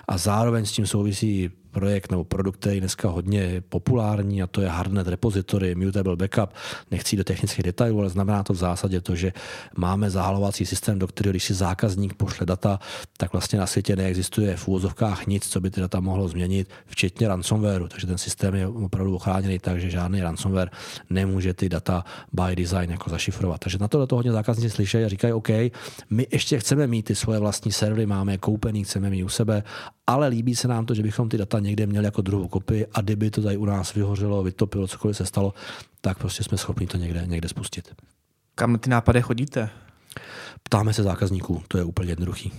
[0.07, 4.69] A zároveň s tím souvisí projekt nebo produkt, který dneska hodně populární a to je
[4.69, 6.49] Hardnet Repository, Mutable Backup.
[6.91, 9.33] Nechci do technických detailů, ale znamená to v zásadě to, že
[9.77, 12.79] máme zálovací systém, do kterého když si zákazník pošle data,
[13.17, 17.27] tak vlastně na světě neexistuje v úvozovkách nic, co by ty data mohlo změnit, včetně
[17.27, 17.87] ransomwareu.
[17.87, 20.69] Takže ten systém je opravdu ochráněný tak, že žádný ransomware
[21.09, 23.59] nemůže ty data by design jako zašifrovat.
[23.59, 25.49] Takže na tohle to hodně zákazníci slyší a říkají, OK,
[26.09, 29.63] my ještě chceme mít ty svoje vlastní servery, máme je koupený, chceme mít u sebe,
[30.09, 33.01] ale líbí se nám to, že bychom ty data někde měli jako druhou kopii a
[33.01, 35.53] kdyby to tady u nás vyhořelo, vytopilo, cokoliv se stalo,
[36.01, 37.95] tak prostě jsme schopni to někde, někde spustit.
[38.55, 39.69] Kam na ty nápady chodíte?
[40.63, 42.53] Ptáme se zákazníků, to je úplně jednoduchý.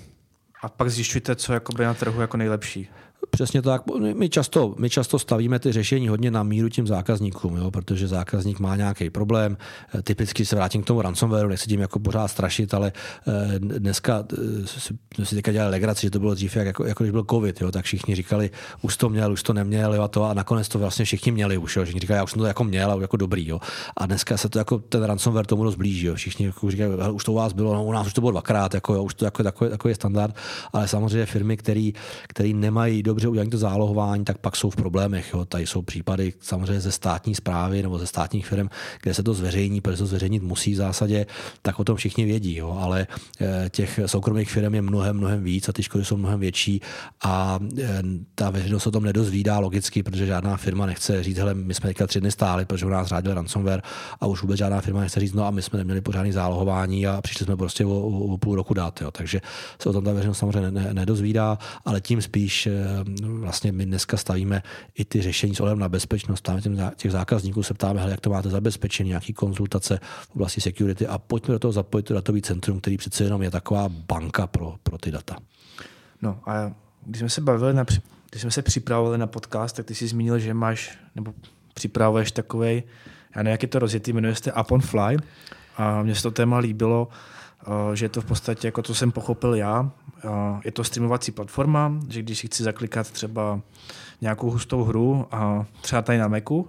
[0.62, 2.88] A pak zjišťujete, co je na trhu jako nejlepší.
[3.30, 3.82] Přesně tak.
[4.14, 8.60] My často, my často stavíme ty řešení hodně na míru tím zákazníkům, jo, protože zákazník
[8.60, 9.56] má nějaký problém.
[9.94, 12.92] Eh, typicky se vrátím k tomu ransomwareu, nechci tím jako pořád strašit, ale
[13.28, 14.66] eh, dneska eh,
[15.14, 17.70] jsme si teďka dělali legraci, že to bylo dřív, jako, jako když byl covid, jo,
[17.70, 18.50] tak všichni říkali,
[18.82, 21.58] už to měl, už to neměl, jo, a, to, a nakonec to vlastně všichni měli
[21.58, 21.76] už.
[21.76, 21.84] Jo.
[21.84, 23.48] Všichni říkali, já už jsem to jako měl, a jako dobrý.
[23.48, 23.60] Jo.
[23.96, 26.06] A dneska se to jako ten ransomware tomu dost blíží.
[26.06, 26.14] Jo.
[26.14, 28.74] Všichni jako říkají, už to u vás bylo, no, u nás už to bylo dvakrát,
[28.74, 30.34] jako, jo, už to jako, jako, jako je standard,
[30.72, 35.30] ale samozřejmě firmy, které nemají dobře udělané to zálohování, tak pak jsou v problémech.
[35.34, 35.44] Jo.
[35.44, 38.68] Tady jsou případy samozřejmě ze státní zprávy nebo ze státních firm,
[39.02, 41.26] kde se to zveřejní, protože to zveřejnit musí v zásadě,
[41.62, 42.56] tak o tom všichni vědí.
[42.56, 42.78] Jo.
[42.80, 43.06] Ale
[43.40, 46.80] eh, těch soukromých firm je mnohem, mnohem víc a ty škody jsou mnohem větší
[47.24, 48.02] a eh,
[48.34, 52.06] ta veřejnost o tom nedozvídá logicky, protože žádná firma nechce říct, hele, my jsme teďka
[52.06, 53.82] tři dny stáli, protože u nás řádil ransomware
[54.20, 57.20] a už vůbec žádná firma nechce říct, no a my jsme neměli pořádný zálohování a
[57.22, 59.00] přišli jsme prostě o, o, o půl roku dát.
[59.00, 59.10] Jo.
[59.10, 59.40] Takže
[59.82, 62.72] se o tom ta veřejnost samozřejmě nedozvídá, ale tím spíš eh,
[63.22, 64.62] vlastně my dneska stavíme
[64.94, 66.40] i ty řešení s ohledem na bezpečnost.
[66.40, 66.60] Tam
[66.96, 71.52] těch zákazníků se ptáme, jak to máte zabezpečení, nějaký konzultace v oblasti security a pojďme
[71.52, 75.10] do toho zapojit to datový centrum, který přece jenom je taková banka pro, pro ty
[75.10, 75.36] data.
[76.22, 76.72] No a
[77.06, 77.84] když jsme se bavili na,
[78.30, 81.34] když jsme se připravovali na podcast, tak ty jsi zmínil, že máš, nebo
[81.74, 82.82] připravuješ takový,
[83.36, 85.16] já nevím, jak je to rozjetý, jmenuje se Up on Fly.
[85.76, 87.08] A mně se to téma líbilo,
[87.66, 89.90] Eh, že je to v podstatě, jako to jsem pochopil já,
[90.64, 93.60] je to streamovací platforma, že když si chci zaklikat třeba
[94.20, 96.68] nějakou hustou hru, a třeba tady na Macu,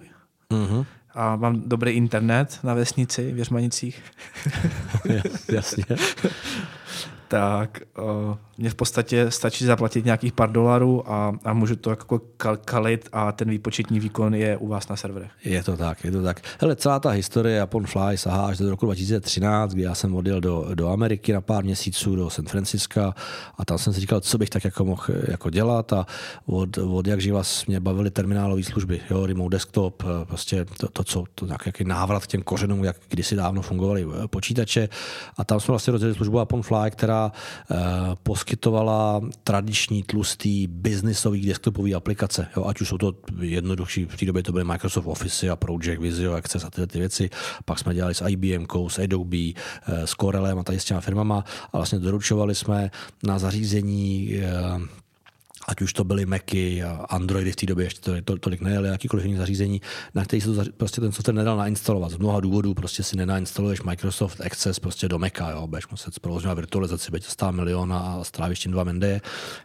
[0.50, 0.86] mm-hmm.
[1.14, 4.02] a mám dobrý internet na vesnici v Jeřmanicích,
[5.52, 5.84] Jasně.
[7.32, 12.20] Tak uh, mně v podstatě stačí zaplatit nějakých pár dolarů a, a můžu to jako
[12.64, 15.30] kalit a ten výpočetní výkon je u vás na serverech.
[15.44, 16.40] Je to tak, je to tak.
[16.60, 20.40] Hele, celá ta historie Upon Fly sahá až do roku 2013, kdy já jsem odjel
[20.40, 23.14] do, do Ameriky na pár měsíců, do San Francisca
[23.58, 26.06] a tam jsem si říkal, co bych tak jako mohl jako dělat a
[26.46, 31.04] od, od jak živa mě bavily terminálové služby, jo, remote desktop, eh, prostě to, to
[31.04, 34.88] co, to nějaký návrat k těm kořenům, jak kdysi dávno fungovaly eh, počítače
[35.36, 37.76] a tam jsme vlastně rozjeli službu Upon Fly, která uh,
[38.22, 42.46] poskytovala tradiční tlustý biznisový desktopový aplikace.
[42.56, 46.00] Jo, ať už jsou to jednodušší, v té době to byly Microsoft Office a Project,
[46.00, 47.30] Visio, Access a tyhle ty věci.
[47.64, 51.44] Pak jsme dělali s IBM, s Adobe, eh, s Corelem a tady s těma firmama
[51.72, 52.90] a vlastně doručovali jsme
[53.22, 55.01] na zařízení eh,
[55.68, 59.24] ať už to byly Macy, Androidy v té době ještě to, to, tolik nejeli, jakýkoliv
[59.24, 59.80] jiný zařízení,
[60.14, 62.10] na který se to prostě ten software nedal nainstalovat.
[62.10, 66.58] Z mnoha důvodů prostě si nenainstaluješ Microsoft Access prostě do Maca, jo, budeš muset provozňovat
[66.58, 69.20] virtualizaci, to miliona a strávíš tím dva mendeje,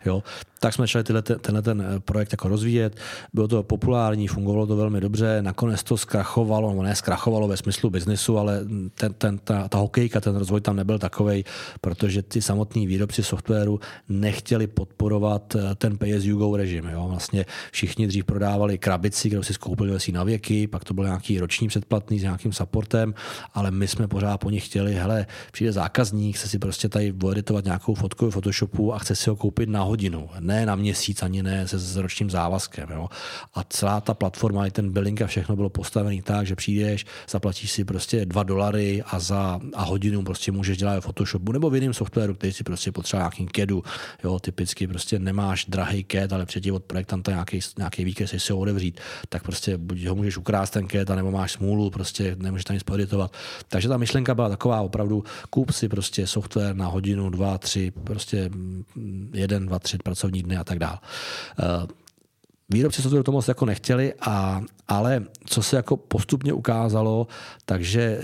[0.05, 0.23] jo
[0.59, 2.97] tak jsme začali tyhle, tenhle ten eh, projekt jako rozvíjet.
[3.33, 5.41] Bylo to populární, fungovalo to velmi dobře.
[5.41, 10.21] Nakonec to zkrachovalo, nebo ne zkrachovalo ve smyslu biznesu, ale ten, ten, ta, ta hokejka,
[10.21, 11.45] ten rozvoj tam nebyl takový,
[11.81, 13.79] protože ty samotní výrobci softwaru
[14.09, 16.85] nechtěli podporovat eh, ten pay as you go režim.
[16.85, 17.07] Jo?
[17.09, 21.39] Vlastně všichni dřív prodávali krabici, kterou si skoupili si na věky, pak to byl nějaký
[21.39, 23.13] roční předplatný s nějakým supportem,
[23.53, 27.65] ale my jsme pořád po nich chtěli, hele, přijde zákazník, chce si prostě tady editovat
[27.65, 31.43] nějakou fotku v Photoshopu a chce si ho koupit na hodinu ne na měsíc, ani
[31.43, 32.89] ne se s ročním závazkem.
[32.91, 33.07] Jo.
[33.53, 37.71] A celá ta platforma, i ten billing a všechno bylo postavený tak, že přijdeš, zaplatíš
[37.71, 41.75] si prostě dva dolary a za a hodinu prostě můžeš dělat v Photoshopu nebo v
[41.75, 43.83] jiném softwaru, který si prostě potřeba nějakým CADu.
[44.23, 48.59] Jo, typicky prostě nemáš drahý CAD, ale předtím od projektanta nějaký, nějaký výkres si ho
[48.59, 52.73] odevřít, tak prostě buď ho můžeš ukrást ten CAD, nebo máš smůlu, prostě nemůžeš tam
[52.73, 53.31] nic poeditovat.
[53.69, 58.49] Takže ta myšlenka byla taková opravdu, kup si prostě software na hodinu, dva, tři, prostě
[59.33, 60.97] jeden, dva, tři pracovní dny a tak dále.
[62.69, 67.27] Výrobci softwaru to moc jako nechtěli, a, ale co se jako postupně ukázalo,
[67.65, 68.21] takže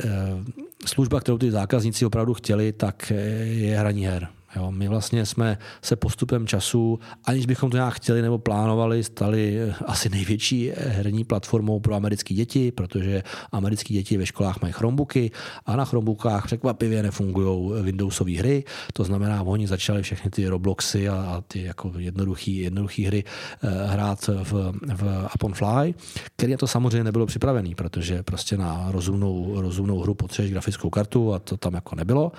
[0.86, 3.12] služba, kterou ty zákazníci opravdu chtěli, tak
[3.44, 4.28] je hraní her.
[4.56, 9.60] Jo, my vlastně jsme se postupem času, aniž bychom to nějak chtěli nebo plánovali, stali
[9.60, 14.74] eh, asi největší eh, herní platformou pro americké děti, protože americké děti ve školách mají
[14.74, 15.32] Chromebooky
[15.66, 18.64] a na Chromebookách překvapivě nefungují Windowsové hry.
[18.94, 23.24] To znamená, oni začali všechny ty Robloxy a, a ty jako jednoduché hry
[23.64, 25.94] eh, hrát v, v Upon Fly,
[26.36, 31.40] který to samozřejmě nebylo připravený, protože prostě na rozumnou, rozumnou hru potřebuješ grafickou kartu a
[31.40, 32.32] to tam jako nebylo.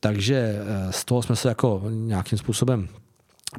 [0.00, 0.58] Takže
[0.90, 2.88] z toho jsme se jako nějakým způsobem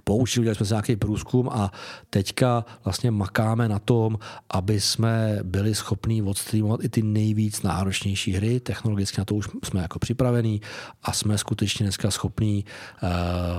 [0.04, 1.72] poučili, udělali jsme si nějaký průzkum a
[2.10, 4.20] teďka vlastně makáme na tom,
[4.50, 8.60] aby jsme byli schopní odstreamovat i ty nejvíc náročnější hry.
[8.60, 10.62] Technologicky na to už jsme jako připravení
[11.04, 12.66] a jsme skutečně dneska schopní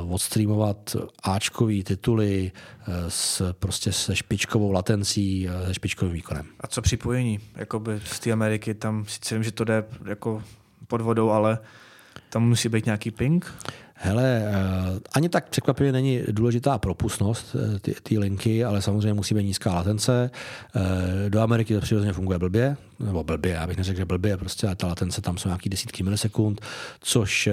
[0.05, 2.53] uh, odstreamovat Ačkový tituly
[2.89, 6.47] uh, s, prostě se špičkovou latencí, uh, se špičkovým výkonem.
[6.61, 7.41] A co připojení?
[7.57, 10.43] Jakoby z té Ameriky tam sice vím, že to jde jako
[10.87, 11.59] pod vodou, ale
[12.31, 13.55] tam musí být nějaký ping?
[13.97, 17.57] Hele, eh, ani tak překvapivě není důležitá propustnost
[17.89, 20.31] eh, ty linky, ale samozřejmě musí být nízká latence.
[20.77, 24.69] Eh, do Ameriky to přirozeně funguje blbě, nebo blbě, já bych neřekl, že blbě, prostě
[24.77, 26.61] ta latence tam jsou nějaký desítky milisekund,
[27.01, 27.49] což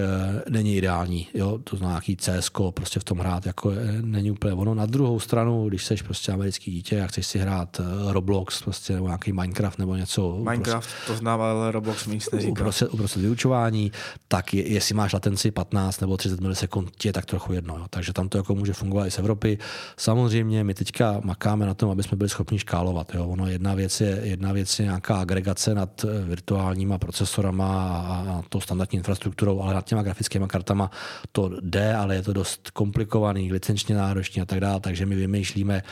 [0.50, 1.28] není ideální.
[1.34, 1.60] Jo?
[1.64, 3.72] To znamená nějaký CS, prostě v tom hrát jako
[4.02, 4.74] není úplně ono.
[4.74, 9.08] Na druhou stranu, když jsi prostě americký dítě a chceš si hrát Roblox, prostě, nebo
[9.08, 10.38] nějaký Minecraft nebo něco.
[10.50, 12.52] Minecraft prostě, to znám, ale Roblox mi nic neříká.
[12.52, 13.92] Uprostřed, uprostřed vyučování,
[14.28, 17.78] tak je, jestli máš latenci 15 nebo 30 milisekund, ti je tak trochu jedno.
[17.78, 17.86] Jo.
[17.90, 19.58] Takže tam to jako může fungovat i z Evropy.
[19.98, 23.14] Samozřejmě my teďka makáme na tom, aby jsme byli schopni škálovat.
[23.14, 23.28] Jo.
[23.28, 27.68] Ono jedna věc, je, jedna věc je nějaká agregace nad eh, virtuálníma procesorama
[28.08, 30.92] a, to standardní infrastrukturou, ale nad těma grafickými kartama
[31.32, 34.80] to jde, ale je to dost komplikovaný, licenčně náročný a tak dále.
[34.80, 35.84] Takže my vymýšlíme,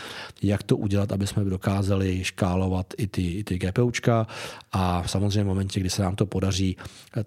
[0.43, 4.27] jak to udělat, aby jsme dokázali škálovat i ty, i ty GPUčka
[4.71, 6.77] a samozřejmě v momentě, kdy se nám to podaří,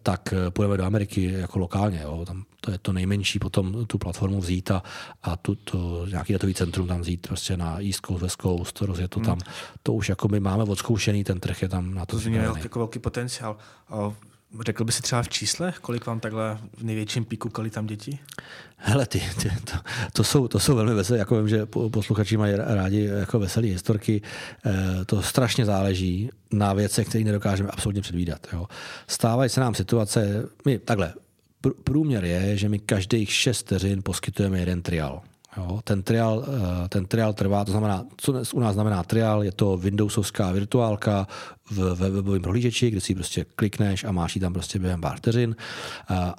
[0.03, 2.01] tak eh, půjdeme do Ameriky jako lokálně.
[2.03, 2.25] Jo.
[2.27, 4.83] Tam to je to nejmenší potom tu platformu vzít a,
[5.23, 9.11] a tu, to, nějaký datový centrum tam vzít prostě na East Coast, West Coast, rozjet
[9.11, 9.27] to hmm.
[9.27, 9.39] tam.
[9.83, 12.21] To už jako my máme odzkoušený, ten trh je tam na to.
[12.21, 13.57] To je jako velký potenciál.
[14.61, 18.19] Řekl by si třeba v číslech, kolik vám takhle v největším píku kali tam děti?
[18.77, 19.77] Hele, ty, ty to,
[20.13, 24.23] to, jsou, to jsou velmi veselé, jako vím, že posluchači mají rádi jako veselé historky.
[24.67, 28.47] E, to strašně záleží na věcech, které nedokážeme absolutně předvídat.
[28.53, 28.67] Jo.
[29.07, 31.15] Stávají se nám situace, my takhle,
[31.85, 35.23] průměr je, že my každých 6 vteřin poskytujeme jeden trial.
[35.57, 39.53] Jo, ten, trial, eh, ten trial trvá, to znamená, co u nás znamená trial, je
[39.53, 41.27] to Windowsovská virtuálka
[41.71, 45.57] v webovém prohlížeči, kde si prostě klikneš a máš ji tam prostě během pár vteřin.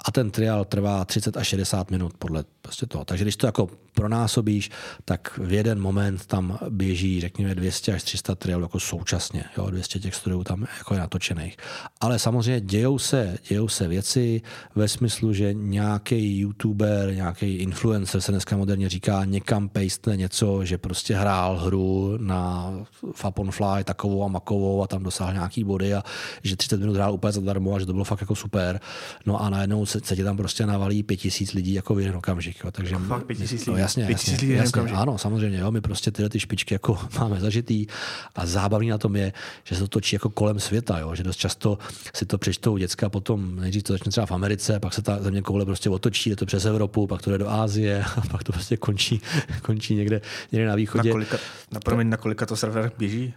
[0.06, 3.06] A ten trial trvá 30 až 60 minut podle prostě toho.
[3.06, 4.70] Takže když to jako pronásobíš,
[5.06, 9.44] tak v jeden moment tam běží, řekněme, 200 až 300 trialů jako současně.
[9.58, 11.58] Jo, 200 těch studiů tam jako je natočených.
[12.02, 14.42] Ale samozřejmě dějou se, dějou se věci
[14.76, 20.78] ve smyslu, že nějaký youtuber, nějaký influencer se dneska moderně říká, někam paste něco, že
[20.78, 22.74] prostě hrál hru na
[23.16, 26.04] Fapon Fly takovou a makovou a tam dosáhl nějaký body a
[26.44, 28.80] že 30 minut hrál úplně zadarmo a že to bylo fakt jako super.
[29.26, 32.64] No a najednou se, se ti tam prostě navalí 5000 lidí jako v jeden okamžik.
[32.64, 32.72] Jo.
[32.72, 33.72] Takže, fakt 5000 lidí?
[33.72, 35.60] No, jasně, jasně, lidí jasně, ano, samozřejmě.
[35.60, 35.72] Jo.
[35.72, 37.88] My prostě tyhle ty špičky jako máme zažitý
[38.36, 39.34] a zábavný na tom je,
[39.64, 41.16] že se to točí jako kolem světa, jo.
[41.16, 41.78] že dost často
[42.16, 45.42] si to přečtou děcka, potom nejdřív to začne třeba v Americe, pak se ta země
[45.42, 48.52] koule prostě otočí, je to přes Evropu, pak to jde do Ázie a pak to
[48.52, 49.22] prostě končí,
[49.62, 51.10] končí někde, někde na východě.
[51.10, 51.38] Na kolika,
[51.72, 53.34] na, promiň, na kolika to server běží?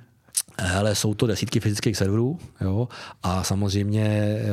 [0.58, 2.88] Hele, jsou to desítky fyzických serverů jo,
[3.22, 4.44] a samozřejmě e,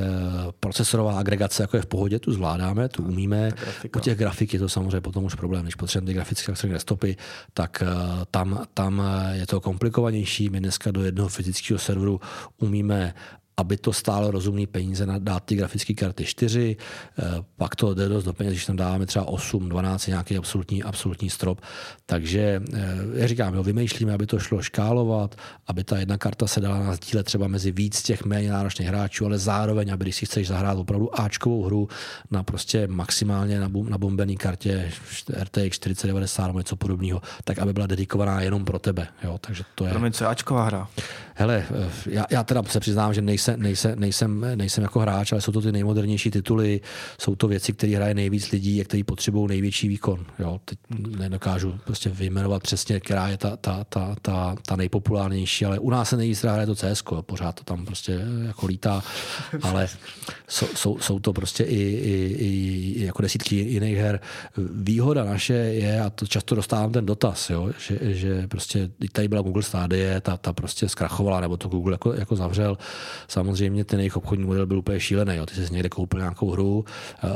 [0.59, 3.51] procesorová agregace jako je v pohodě, tu zvládáme, tu umíme.
[3.95, 5.63] U těch grafik je to samozřejmě potom už problém.
[5.63, 7.17] Když potřebujeme ty grafické desktopy,
[7.53, 7.85] tak e,
[8.31, 9.01] tam, tam
[9.31, 10.49] je to komplikovanější.
[10.49, 12.21] My dneska do jednoho fyzického serveru
[12.57, 13.13] umíme
[13.57, 16.77] aby to stálo rozumný peníze na dát ty grafické karty 4,
[17.19, 17.23] eh,
[17.57, 21.29] pak to jde dost do peněz, když tam dáváme třeba 8, 12, nějaký absolutní, absolutní
[21.29, 21.61] strop.
[22.05, 22.79] Takže eh,
[23.13, 25.35] já říkám, jo, vymýšlíme, aby to šlo škálovat,
[25.67, 29.25] aby ta jedna karta se dala na sdíle třeba mezi víc těch méně náročných hráčů,
[29.25, 31.87] ale zároveň, aby když si chceš zahrát opravdu Ačkovou hru
[32.31, 34.91] na prostě maximálně na, na bombený kartě
[35.41, 39.07] RTX 4090 nebo něco podobného, tak aby byla dedikovaná jenom pro tebe.
[39.23, 39.37] Jo?
[39.41, 39.91] Takže to je...
[39.91, 40.87] Promiň, co je Ačková hra?
[41.35, 45.41] Hele, eh, já, já teda se přiznám, že nejsem, nejsem, nejsem, nejsem jako hráč, ale
[45.41, 46.81] jsou to ty nejmodernější tituly,
[47.21, 50.25] jsou to věci, které hraje nejvíc lidí a které potřebují největší výkon.
[50.39, 50.59] Jo?
[50.65, 50.79] Teď
[51.17, 56.09] nedokážu prostě vyjmenovat přesně, která je ta, ta, ta, ta, ta nejpopulárnější, ale u nás
[56.09, 59.03] se nejvíc hraje to CS, pořád to tam prostě jako lítá,
[59.61, 59.87] ale
[60.47, 62.35] jsou, jsou, jsou to prostě i, i,
[62.95, 64.19] i jako desítky jiných her.
[64.73, 69.41] Výhoda naše je, a to často dostávám ten dotaz, jo, že, že prostě tady byla
[69.41, 72.77] Google Stadia, ta, ta prostě zkrachovala, nebo to Google jako, jako zavřel.
[73.33, 75.35] Samozřejmě ten jejich obchodní model byl úplně šílený.
[75.35, 75.45] Jo.
[75.45, 76.85] Ty jsi někde koupil nějakou hru,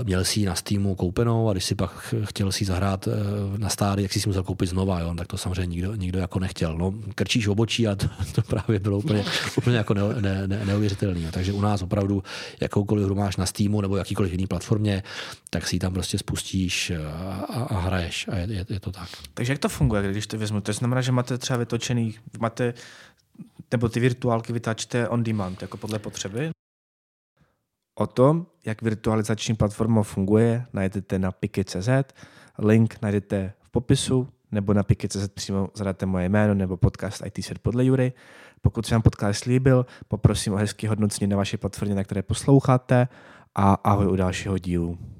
[0.03, 3.11] měl si ji na Steamu koupenou a když si pak chtěl si zahrát eh,
[3.57, 5.13] na stády, jak si si musel koupit znova, jo.
[5.17, 6.77] tak to samozřejmě nikdo, nikdo jako nechtěl.
[6.77, 9.25] No, krčíš obočí a to, to právě bylo úplně,
[9.57, 11.31] úplně jako ne, ne, ne, neuvěřitelné.
[11.31, 12.23] Takže u nás opravdu
[12.61, 15.03] jakoukoliv hru máš na Steamu nebo jakýkoliv jiný platformě,
[15.49, 18.27] tak si ji tam prostě spustíš a, a, a hraješ.
[18.31, 19.09] A je, je, je, to tak.
[19.33, 20.61] Takže jak to funguje, když to vezmu?
[20.61, 22.73] To znamená, že máte třeba vytočený, máte
[23.72, 26.49] nebo ty virtuálky vytáčte on demand, jako podle potřeby.
[27.99, 31.89] O tom, jak virtualizační platforma funguje, najdete na piki.cz,
[32.57, 37.59] link najdete v popisu, nebo na piki.cz přímo zadáte moje jméno nebo podcast IT Svět
[37.59, 38.13] podle Jury.
[38.61, 43.07] Pokud se vám podcast líbil, poprosím o hezký hodnocení na vaší platformě, na které posloucháte
[43.55, 45.16] a ahoj u dalšího dílu.